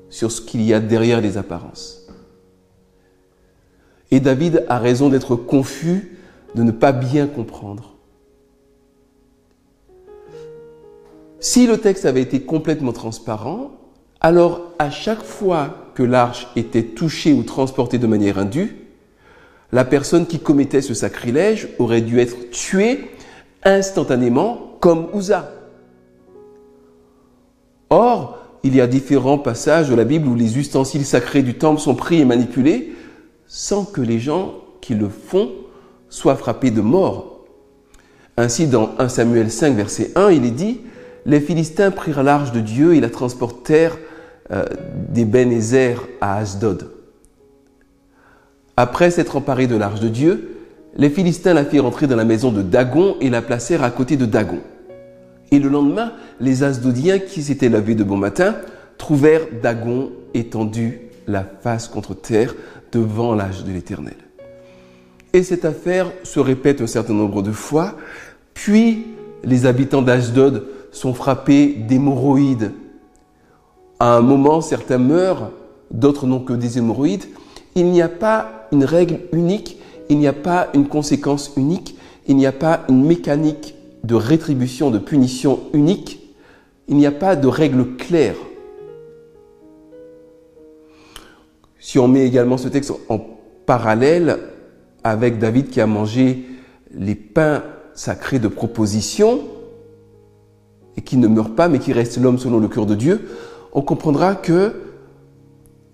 sur 0.09 0.31
ce 0.31 0.41
qu'il 0.41 0.61
y 0.61 0.73
a 0.73 0.79
derrière 0.79 1.21
les 1.21 1.37
apparences. 1.37 2.07
Et 4.11 4.19
David 4.19 4.65
a 4.69 4.79
raison 4.79 5.09
d'être 5.09 5.35
confus, 5.35 6.17
de 6.55 6.63
ne 6.63 6.71
pas 6.71 6.91
bien 6.91 7.27
comprendre. 7.27 7.95
Si 11.39 11.67
le 11.67 11.77
texte 11.77 12.05
avait 12.05 12.21
été 12.21 12.41
complètement 12.41 12.91
transparent, 12.91 13.71
alors 14.19 14.73
à 14.77 14.89
chaque 14.89 15.23
fois 15.23 15.88
l'arche 16.03 16.47
était 16.55 16.83
touchée 16.83 17.33
ou 17.33 17.43
transportée 17.43 17.97
de 17.97 18.07
manière 18.07 18.37
indue, 18.37 18.75
la 19.71 19.85
personne 19.85 20.25
qui 20.25 20.39
commettait 20.39 20.81
ce 20.81 20.93
sacrilège 20.93 21.69
aurait 21.77 22.01
dû 22.01 22.19
être 22.19 22.49
tuée 22.51 23.11
instantanément 23.63 24.77
comme 24.79 25.07
Uza. 25.13 25.51
Or, 27.89 28.37
il 28.63 28.75
y 28.75 28.81
a 28.81 28.87
différents 28.87 29.37
passages 29.37 29.89
de 29.89 29.95
la 29.95 30.03
Bible 30.03 30.27
où 30.27 30.35
les 30.35 30.57
ustensiles 30.57 31.05
sacrés 31.05 31.43
du 31.43 31.55
temple 31.55 31.79
sont 31.79 31.95
pris 31.95 32.19
et 32.19 32.25
manipulés 32.25 32.93
sans 33.47 33.85
que 33.85 34.01
les 34.01 34.19
gens 34.19 34.55
qui 34.81 34.95
le 34.95 35.09
font 35.09 35.51
soient 36.09 36.35
frappés 36.35 36.71
de 36.71 36.81
mort. 36.81 37.45
Ainsi, 38.37 38.67
dans 38.67 38.91
1 38.99 39.09
Samuel 39.09 39.51
5, 39.51 39.75
verset 39.75 40.11
1, 40.15 40.31
il 40.31 40.45
est 40.45 40.51
dit, 40.51 40.81
Les 41.25 41.39
Philistins 41.39 41.91
prirent 41.91 42.23
l'arche 42.23 42.51
de 42.51 42.61
Dieu 42.61 42.95
et 42.95 43.01
la 43.01 43.09
transportèrent 43.09 43.97
euh, 44.51 44.65
des 45.09 45.25
Bénézer 45.25 46.07
à 46.21 46.37
Asdod. 46.37 46.91
Après 48.77 49.11
s'être 49.11 49.35
emparés 49.35 49.67
de 49.67 49.75
l'arche 49.75 49.99
de 49.99 50.07
Dieu, 50.07 50.57
les 50.95 51.09
Philistins 51.09 51.53
la 51.53 51.65
firent 51.65 51.85
entrer 51.85 52.07
dans 52.07 52.15
la 52.15 52.25
maison 52.25 52.51
de 52.51 52.61
Dagon 52.61 53.15
et 53.21 53.29
la 53.29 53.41
placèrent 53.41 53.83
à 53.83 53.91
côté 53.91 54.17
de 54.17 54.25
Dagon. 54.25 54.59
Et 55.51 55.59
le 55.59 55.69
lendemain, 55.69 56.13
les 56.39 56.63
Asdodiens 56.63 57.19
qui 57.19 57.43
s'étaient 57.43 57.69
lavés 57.69 57.95
de 57.95 58.03
bon 58.03 58.17
matin 58.17 58.55
trouvèrent 58.97 59.47
Dagon 59.61 60.11
étendu 60.33 61.01
la 61.27 61.43
face 61.43 61.87
contre 61.87 62.15
terre 62.15 62.55
devant 62.91 63.35
l'âge 63.35 63.63
de 63.63 63.71
l'Éternel. 63.71 64.15
Et 65.33 65.43
cette 65.43 65.65
affaire 65.65 66.11
se 66.23 66.39
répète 66.39 66.81
un 66.81 66.87
certain 66.87 67.13
nombre 67.13 67.41
de 67.41 67.51
fois, 67.51 67.95
puis 68.53 69.05
les 69.43 69.65
habitants 69.65 70.01
d'Asdod 70.01 70.67
sont 70.91 71.13
frappés 71.13 71.67
d'hémorroïdes. 71.87 72.71
À 74.01 74.15
un 74.15 74.21
moment, 74.21 74.61
certains 74.61 74.97
meurent, 74.97 75.51
d'autres 75.91 76.25
n'ont 76.25 76.39
que 76.39 76.53
des 76.53 76.77
hémorroïdes. 76.77 77.25
Il 77.75 77.87
n'y 77.91 78.01
a 78.01 78.07
pas 78.07 78.67
une 78.71 78.85
règle 78.85 79.19
unique, 79.33 79.77
il 80.07 80.17
n'y 80.19 80.27
a 80.27 80.33
pas 80.33 80.69
une 80.73 80.87
conséquence 80.87 81.51
unique, 81.57 81.97
il 82.25 82.37
n'y 82.37 82.45
a 82.45 82.53
pas 82.53 82.85
une 82.87 83.05
mécanique 83.05 83.75
de 84.05 84.15
rétribution, 84.15 84.89
de 84.89 84.99
punition 84.99 85.59
unique, 85.73 86.21
il 86.87 86.95
n'y 86.95 87.05
a 87.05 87.11
pas 87.11 87.35
de 87.35 87.47
règle 87.47 87.97
claire. 87.97 88.35
Si 91.79 91.99
on 91.99 92.07
met 92.07 92.25
également 92.25 92.57
ce 92.57 92.69
texte 92.69 92.93
en 93.09 93.19
parallèle 93.65 94.39
avec 95.03 95.39
David 95.39 95.69
qui 95.69 95.81
a 95.81 95.87
mangé 95.87 96.45
les 96.93 97.15
pains 97.15 97.63
sacrés 97.93 98.39
de 98.39 98.47
proposition 98.47 99.41
et 100.95 101.01
qui 101.01 101.17
ne 101.17 101.27
meurt 101.27 101.53
pas 101.53 101.67
mais 101.67 101.79
qui 101.79 101.91
reste 101.91 102.17
l'homme 102.17 102.37
selon 102.37 102.59
le 102.59 102.67
cœur 102.67 102.85
de 102.85 102.95
Dieu, 102.95 103.27
on 103.73 103.81
comprendra 103.81 104.35
que 104.35 104.73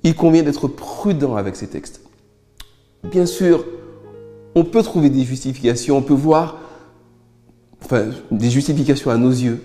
il 0.04 0.16
convient 0.16 0.44
d'être 0.44 0.68
prudent 0.68 1.36
avec 1.36 1.56
ces 1.56 1.68
textes. 1.68 2.02
Bien 3.04 3.26
sûr, 3.26 3.66
on 4.54 4.64
peut 4.64 4.84
trouver 4.84 5.10
des 5.10 5.24
justifications, 5.24 5.98
on 5.98 6.02
peut 6.02 6.14
voir 6.14 6.60
des 8.32 8.50
justifications 8.50 9.12
à 9.12 9.18
nos 9.18 9.32
yeux. 9.32 9.62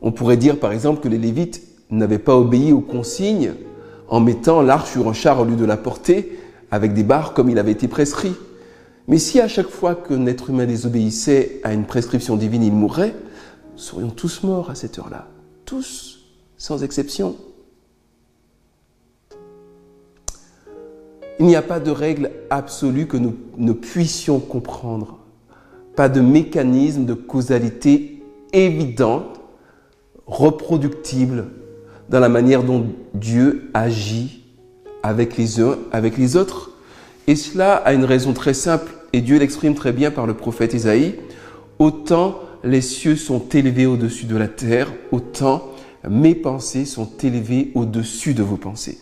On 0.00 0.12
pourrait 0.12 0.36
dire 0.36 0.58
par 0.58 0.72
exemple 0.72 1.00
que 1.00 1.08
les 1.08 1.18
Lévites 1.18 1.62
n'avaient 1.90 2.18
pas 2.18 2.36
obéi 2.36 2.72
aux 2.72 2.80
consignes 2.80 3.54
en 4.08 4.20
mettant 4.20 4.62
l'arche 4.62 4.92
sur 4.92 5.08
un 5.08 5.12
char 5.12 5.40
au 5.40 5.44
lieu 5.44 5.56
de 5.56 5.64
la 5.64 5.76
porter 5.76 6.38
avec 6.70 6.94
des 6.94 7.02
barres 7.02 7.34
comme 7.34 7.50
il 7.50 7.58
avait 7.58 7.72
été 7.72 7.88
prescrit. 7.88 8.34
Mais 9.08 9.18
si 9.18 9.40
à 9.40 9.48
chaque 9.48 9.68
fois 9.68 9.94
qu'un 9.94 10.26
être 10.26 10.50
humain 10.50 10.66
désobéissait 10.66 11.60
à 11.62 11.72
une 11.72 11.84
prescription 11.84 12.36
divine, 12.36 12.62
il 12.62 12.72
mourrait, 12.72 13.14
nous 13.72 13.78
serions 13.78 14.10
tous 14.10 14.42
morts 14.42 14.70
à 14.70 14.74
cette 14.74 14.98
heure-là. 14.98 15.28
Tous, 15.64 16.13
sans 16.64 16.82
exception. 16.82 17.36
Il 21.38 21.44
n'y 21.44 21.56
a 21.56 21.60
pas 21.62 21.78
de 21.78 21.90
règle 21.90 22.30
absolue 22.48 23.06
que 23.06 23.18
nous 23.18 23.34
ne 23.58 23.74
puissions 23.74 24.40
comprendre 24.40 25.18
pas 25.94 26.08
de 26.08 26.22
mécanisme 26.22 27.04
de 27.04 27.12
causalité 27.12 28.22
évident, 28.54 29.24
reproductible 30.26 31.48
dans 32.08 32.20
la 32.20 32.30
manière 32.30 32.64
dont 32.64 32.86
Dieu 33.12 33.70
agit 33.74 34.42
avec 35.02 35.36
les 35.36 35.60
uns, 35.60 35.76
avec 35.92 36.16
les 36.16 36.34
autres. 36.34 36.70
Et 37.26 37.36
cela 37.36 37.74
a 37.74 37.92
une 37.92 38.06
raison 38.06 38.32
très 38.32 38.54
simple, 38.54 38.90
et 39.12 39.20
Dieu 39.20 39.38
l'exprime 39.38 39.74
très 39.74 39.92
bien 39.92 40.10
par 40.10 40.26
le 40.26 40.32
prophète 40.32 40.72
Isaïe. 40.72 41.16
Autant 41.78 42.40
les 42.64 42.80
cieux 42.80 43.16
sont 43.16 43.50
élevés 43.50 43.84
au-dessus 43.84 44.24
de 44.24 44.36
la 44.36 44.48
terre, 44.48 44.90
autant 45.12 45.73
mes 46.08 46.34
pensées 46.34 46.84
sont 46.84 47.08
élevées 47.22 47.72
au-dessus 47.74 48.34
de 48.34 48.42
vos 48.42 48.56
pensées. 48.56 48.98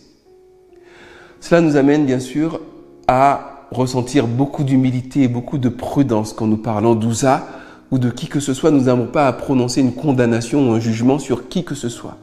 Cela 1.39 1.61
nous 1.61 1.75
amène 1.75 2.05
bien 2.05 2.19
sûr 2.19 2.61
à 3.07 3.67
ressentir 3.71 4.27
beaucoup 4.27 4.63
d'humilité 4.63 5.23
et 5.23 5.27
beaucoup 5.27 5.57
de 5.57 5.69
prudence 5.69 6.33
quand 6.33 6.47
nous 6.47 6.57
parlons 6.57 6.95
d'Ouza 6.95 7.47
ou 7.91 7.97
de 7.97 8.09
qui 8.09 8.27
que 8.27 8.39
ce 8.39 8.53
soit. 8.53 8.71
Nous 8.71 8.83
n'avons 8.83 9.07
pas 9.07 9.27
à 9.27 9.33
prononcer 9.33 9.81
une 9.81 9.93
condamnation 9.93 10.69
ou 10.69 10.73
un 10.73 10.79
jugement 10.79 11.19
sur 11.19 11.49
qui 11.49 11.63
que 11.63 11.75
ce 11.75 11.89
soit. 11.89 12.17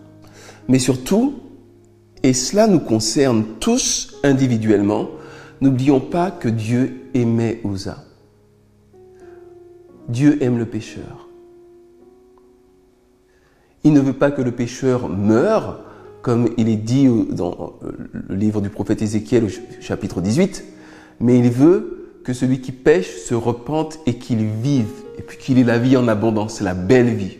Mais 0.68 0.78
surtout, 0.78 1.34
et 2.22 2.32
cela 2.32 2.66
nous 2.66 2.80
concerne 2.80 3.44
tous 3.60 4.16
individuellement, 4.22 5.08
n'oublions 5.60 6.00
pas 6.00 6.30
que 6.30 6.48
Dieu 6.48 7.10
aimait 7.14 7.60
Ouza. 7.64 8.04
Dieu 10.08 10.42
aime 10.42 10.58
le 10.58 10.66
pécheur. 10.66 11.29
Il 13.84 13.92
ne 13.92 14.00
veut 14.00 14.12
pas 14.12 14.30
que 14.30 14.42
le 14.42 14.52
pécheur 14.52 15.08
meure, 15.08 15.80
comme 16.22 16.50
il 16.58 16.68
est 16.68 16.76
dit 16.76 17.08
dans 17.30 17.74
le 18.28 18.34
livre 18.34 18.60
du 18.60 18.68
prophète 18.68 19.00
Ézéchiel 19.00 19.44
au 19.44 19.48
chapitre 19.80 20.20
18, 20.20 20.64
mais 21.20 21.38
il 21.38 21.50
veut 21.50 22.10
que 22.24 22.32
celui 22.32 22.60
qui 22.60 22.72
pêche 22.72 23.16
se 23.16 23.34
repente 23.34 23.98
et 24.06 24.18
qu'il 24.18 24.44
vive, 24.44 24.90
et 25.18 25.22
puis 25.22 25.38
qu'il 25.38 25.58
ait 25.58 25.64
la 25.64 25.78
vie 25.78 25.96
en 25.96 26.08
abondance, 26.08 26.60
la 26.60 26.74
belle 26.74 27.14
vie. 27.14 27.38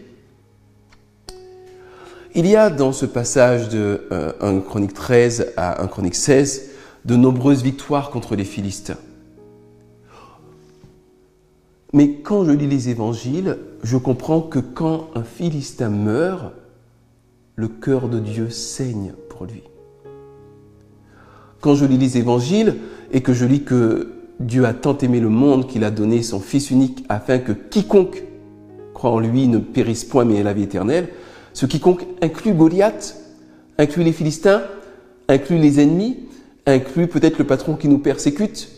Il 2.34 2.46
y 2.46 2.56
a 2.56 2.70
dans 2.70 2.92
ce 2.92 3.06
passage 3.06 3.68
de 3.68 4.06
1 4.10 4.14
euh, 4.14 4.60
Chronique 4.60 4.94
13 4.94 5.52
à 5.56 5.82
1 5.82 5.88
Chronique 5.88 6.14
16 6.14 6.70
de 7.04 7.16
nombreuses 7.16 7.62
victoires 7.62 8.10
contre 8.10 8.36
les 8.36 8.44
Philistins. 8.44 8.98
Mais 11.92 12.20
quand 12.20 12.44
je 12.44 12.52
lis 12.52 12.68
les 12.68 12.88
évangiles, 12.88 13.58
je 13.82 13.96
comprends 13.96 14.40
que 14.40 14.58
quand 14.58 15.08
un 15.14 15.22
Philistin 15.22 15.88
meurt, 15.88 16.52
le 17.56 17.68
cœur 17.68 18.08
de 18.08 18.18
Dieu 18.18 18.50
saigne 18.50 19.12
pour 19.28 19.46
lui. 19.46 19.62
Quand 21.60 21.74
je 21.74 21.84
lis 21.84 21.98
les 21.98 22.18
évangiles, 22.18 22.76
et 23.12 23.22
que 23.22 23.32
je 23.32 23.44
lis 23.44 23.64
que 23.64 24.12
Dieu 24.38 24.64
a 24.64 24.72
tant 24.72 24.96
aimé 24.98 25.20
le 25.20 25.28
monde 25.28 25.66
qu'il 25.66 25.84
a 25.84 25.90
donné 25.90 26.22
son 26.22 26.40
Fils 26.40 26.70
unique 26.70 27.04
afin 27.08 27.38
que 27.38 27.52
quiconque 27.52 28.24
croit 28.94 29.10
en 29.10 29.18
lui 29.18 29.48
ne 29.48 29.58
périsse 29.58 30.04
point 30.04 30.24
mais 30.24 30.36
ait 30.36 30.42
la 30.42 30.52
vie 30.52 30.62
éternelle, 30.62 31.08
ce 31.52 31.66
quiconque 31.66 32.06
inclut 32.22 32.54
Goliath, 32.54 33.16
inclut 33.78 34.04
les 34.04 34.12
Philistins, 34.12 34.62
inclut 35.28 35.58
les 35.58 35.80
ennemis, 35.80 36.28
inclut 36.66 37.08
peut-être 37.08 37.38
le 37.38 37.46
patron 37.46 37.76
qui 37.76 37.88
nous 37.88 37.98
persécute. 37.98 38.68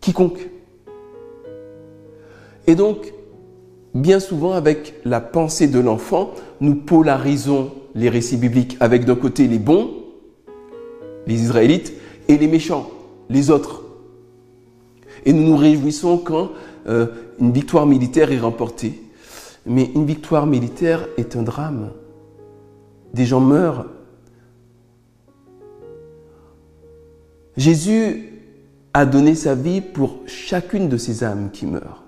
Quiconque. 0.00 0.50
Et 2.66 2.74
donc, 2.74 3.12
bien 3.94 4.20
souvent, 4.20 4.52
avec 4.52 4.94
la 5.04 5.20
pensée 5.20 5.68
de 5.68 5.78
l'enfant, 5.78 6.32
nous 6.60 6.74
polarisons 6.74 7.72
les 7.94 8.08
récits 8.08 8.36
bibliques 8.36 8.76
avec 8.80 9.04
d'un 9.04 9.14
côté 9.14 9.46
les 9.46 9.58
bons 9.58 9.90
les 11.26 11.42
Israélites, 11.42 11.92
et 12.28 12.38
les 12.38 12.46
méchants, 12.46 12.90
les 13.28 13.50
autres. 13.50 13.84
Et 15.24 15.32
nous 15.32 15.42
nous 15.42 15.56
réjouissons 15.56 16.18
quand 16.18 16.50
euh, 16.88 17.06
une 17.40 17.52
victoire 17.52 17.86
militaire 17.86 18.32
est 18.32 18.38
remportée. 18.38 19.02
Mais 19.64 19.90
une 19.94 20.06
victoire 20.06 20.46
militaire 20.46 21.06
est 21.16 21.36
un 21.36 21.42
drame. 21.42 21.90
des 23.14 23.24
gens 23.24 23.40
meurent. 23.40 23.86
Jésus 27.56 28.32
a 28.92 29.06
donné 29.06 29.34
sa 29.34 29.54
vie 29.54 29.80
pour 29.80 30.18
chacune 30.26 30.88
de 30.88 30.96
ces 30.96 31.24
âmes 31.24 31.50
qui 31.52 31.66
meurent. 31.66 32.05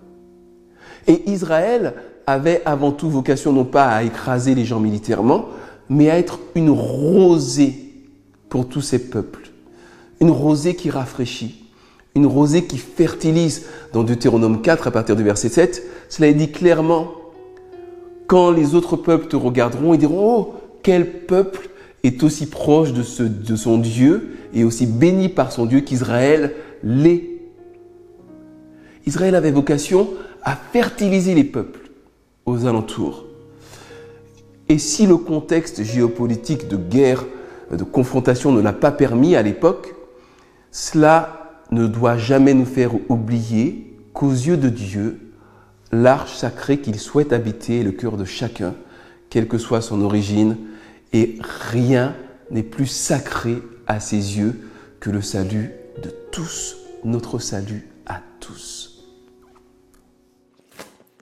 Et 1.08 1.30
Israël 1.30 1.94
avait 2.26 2.62
avant 2.66 2.92
tout 2.92 3.08
vocation 3.08 3.52
non 3.52 3.64
pas 3.64 3.88
à 3.88 4.02
écraser 4.02 4.54
les 4.54 4.66
gens 4.66 4.78
militairement, 4.78 5.46
mais 5.88 6.10
à 6.10 6.18
être 6.18 6.38
une 6.54 6.70
rosée 6.70 7.94
pour 8.50 8.68
tous 8.68 8.82
ces 8.82 8.98
peuples. 8.98 9.50
Une 10.20 10.30
rosée 10.30 10.76
qui 10.76 10.90
rafraîchit, 10.90 11.64
une 12.14 12.26
rosée 12.26 12.64
qui 12.64 12.76
fertilise. 12.76 13.66
Dans 13.94 14.04
Deutéronome 14.04 14.60
4, 14.60 14.88
à 14.88 14.90
partir 14.90 15.16
du 15.16 15.22
verset 15.22 15.48
7, 15.48 15.82
cela 16.10 16.28
est 16.28 16.34
dit 16.34 16.52
clairement, 16.52 17.08
quand 18.26 18.50
les 18.50 18.74
autres 18.74 18.96
peuples 18.96 19.28
te 19.28 19.36
regarderont 19.36 19.94
et 19.94 19.98
diront, 19.98 20.36
oh, 20.38 20.54
quel 20.82 21.24
peuple 21.24 21.70
est 22.04 22.22
aussi 22.22 22.46
proche 22.46 22.92
de, 22.92 23.28
de 23.28 23.56
son 23.56 23.78
Dieu 23.78 24.36
et 24.52 24.64
aussi 24.64 24.84
béni 24.84 25.30
par 25.30 25.52
son 25.52 25.64
Dieu 25.64 25.80
qu'Israël 25.80 26.54
l'est. 26.82 27.24
Israël 29.06 29.34
avait 29.34 29.50
vocation 29.50 30.08
à 30.42 30.56
fertiliser 30.56 31.34
les 31.34 31.44
peuples 31.44 31.90
aux 32.46 32.66
alentours. 32.66 33.24
Et 34.68 34.78
si 34.78 35.06
le 35.06 35.16
contexte 35.16 35.82
géopolitique 35.82 36.68
de 36.68 36.76
guerre, 36.76 37.24
de 37.70 37.84
confrontation 37.84 38.52
ne 38.52 38.60
l'a 38.60 38.72
pas 38.72 38.92
permis 38.92 39.34
à 39.34 39.42
l'époque, 39.42 39.94
cela 40.70 41.62
ne 41.70 41.86
doit 41.86 42.16
jamais 42.16 42.54
nous 42.54 42.64
faire 42.64 42.92
oublier 43.10 43.96
qu'aux 44.12 44.30
yeux 44.30 44.56
de 44.56 44.68
Dieu, 44.68 45.32
l'arche 45.92 46.34
sacrée 46.36 46.80
qu'il 46.80 46.98
souhaite 46.98 47.32
habiter 47.32 47.80
est 47.80 47.84
le 47.84 47.92
cœur 47.92 48.16
de 48.16 48.24
chacun, 48.24 48.74
quelle 49.30 49.48
que 49.48 49.58
soit 49.58 49.80
son 49.80 50.02
origine, 50.02 50.56
et 51.12 51.38
rien 51.70 52.14
n'est 52.50 52.62
plus 52.62 52.86
sacré 52.86 53.62
à 53.86 54.00
ses 54.00 54.38
yeux 54.38 54.58
que 55.00 55.10
le 55.10 55.22
salut 55.22 55.72
de 56.02 56.12
tous, 56.30 56.76
notre 57.04 57.38
salut 57.38 57.88
à 58.06 58.20
tous. 58.40 58.97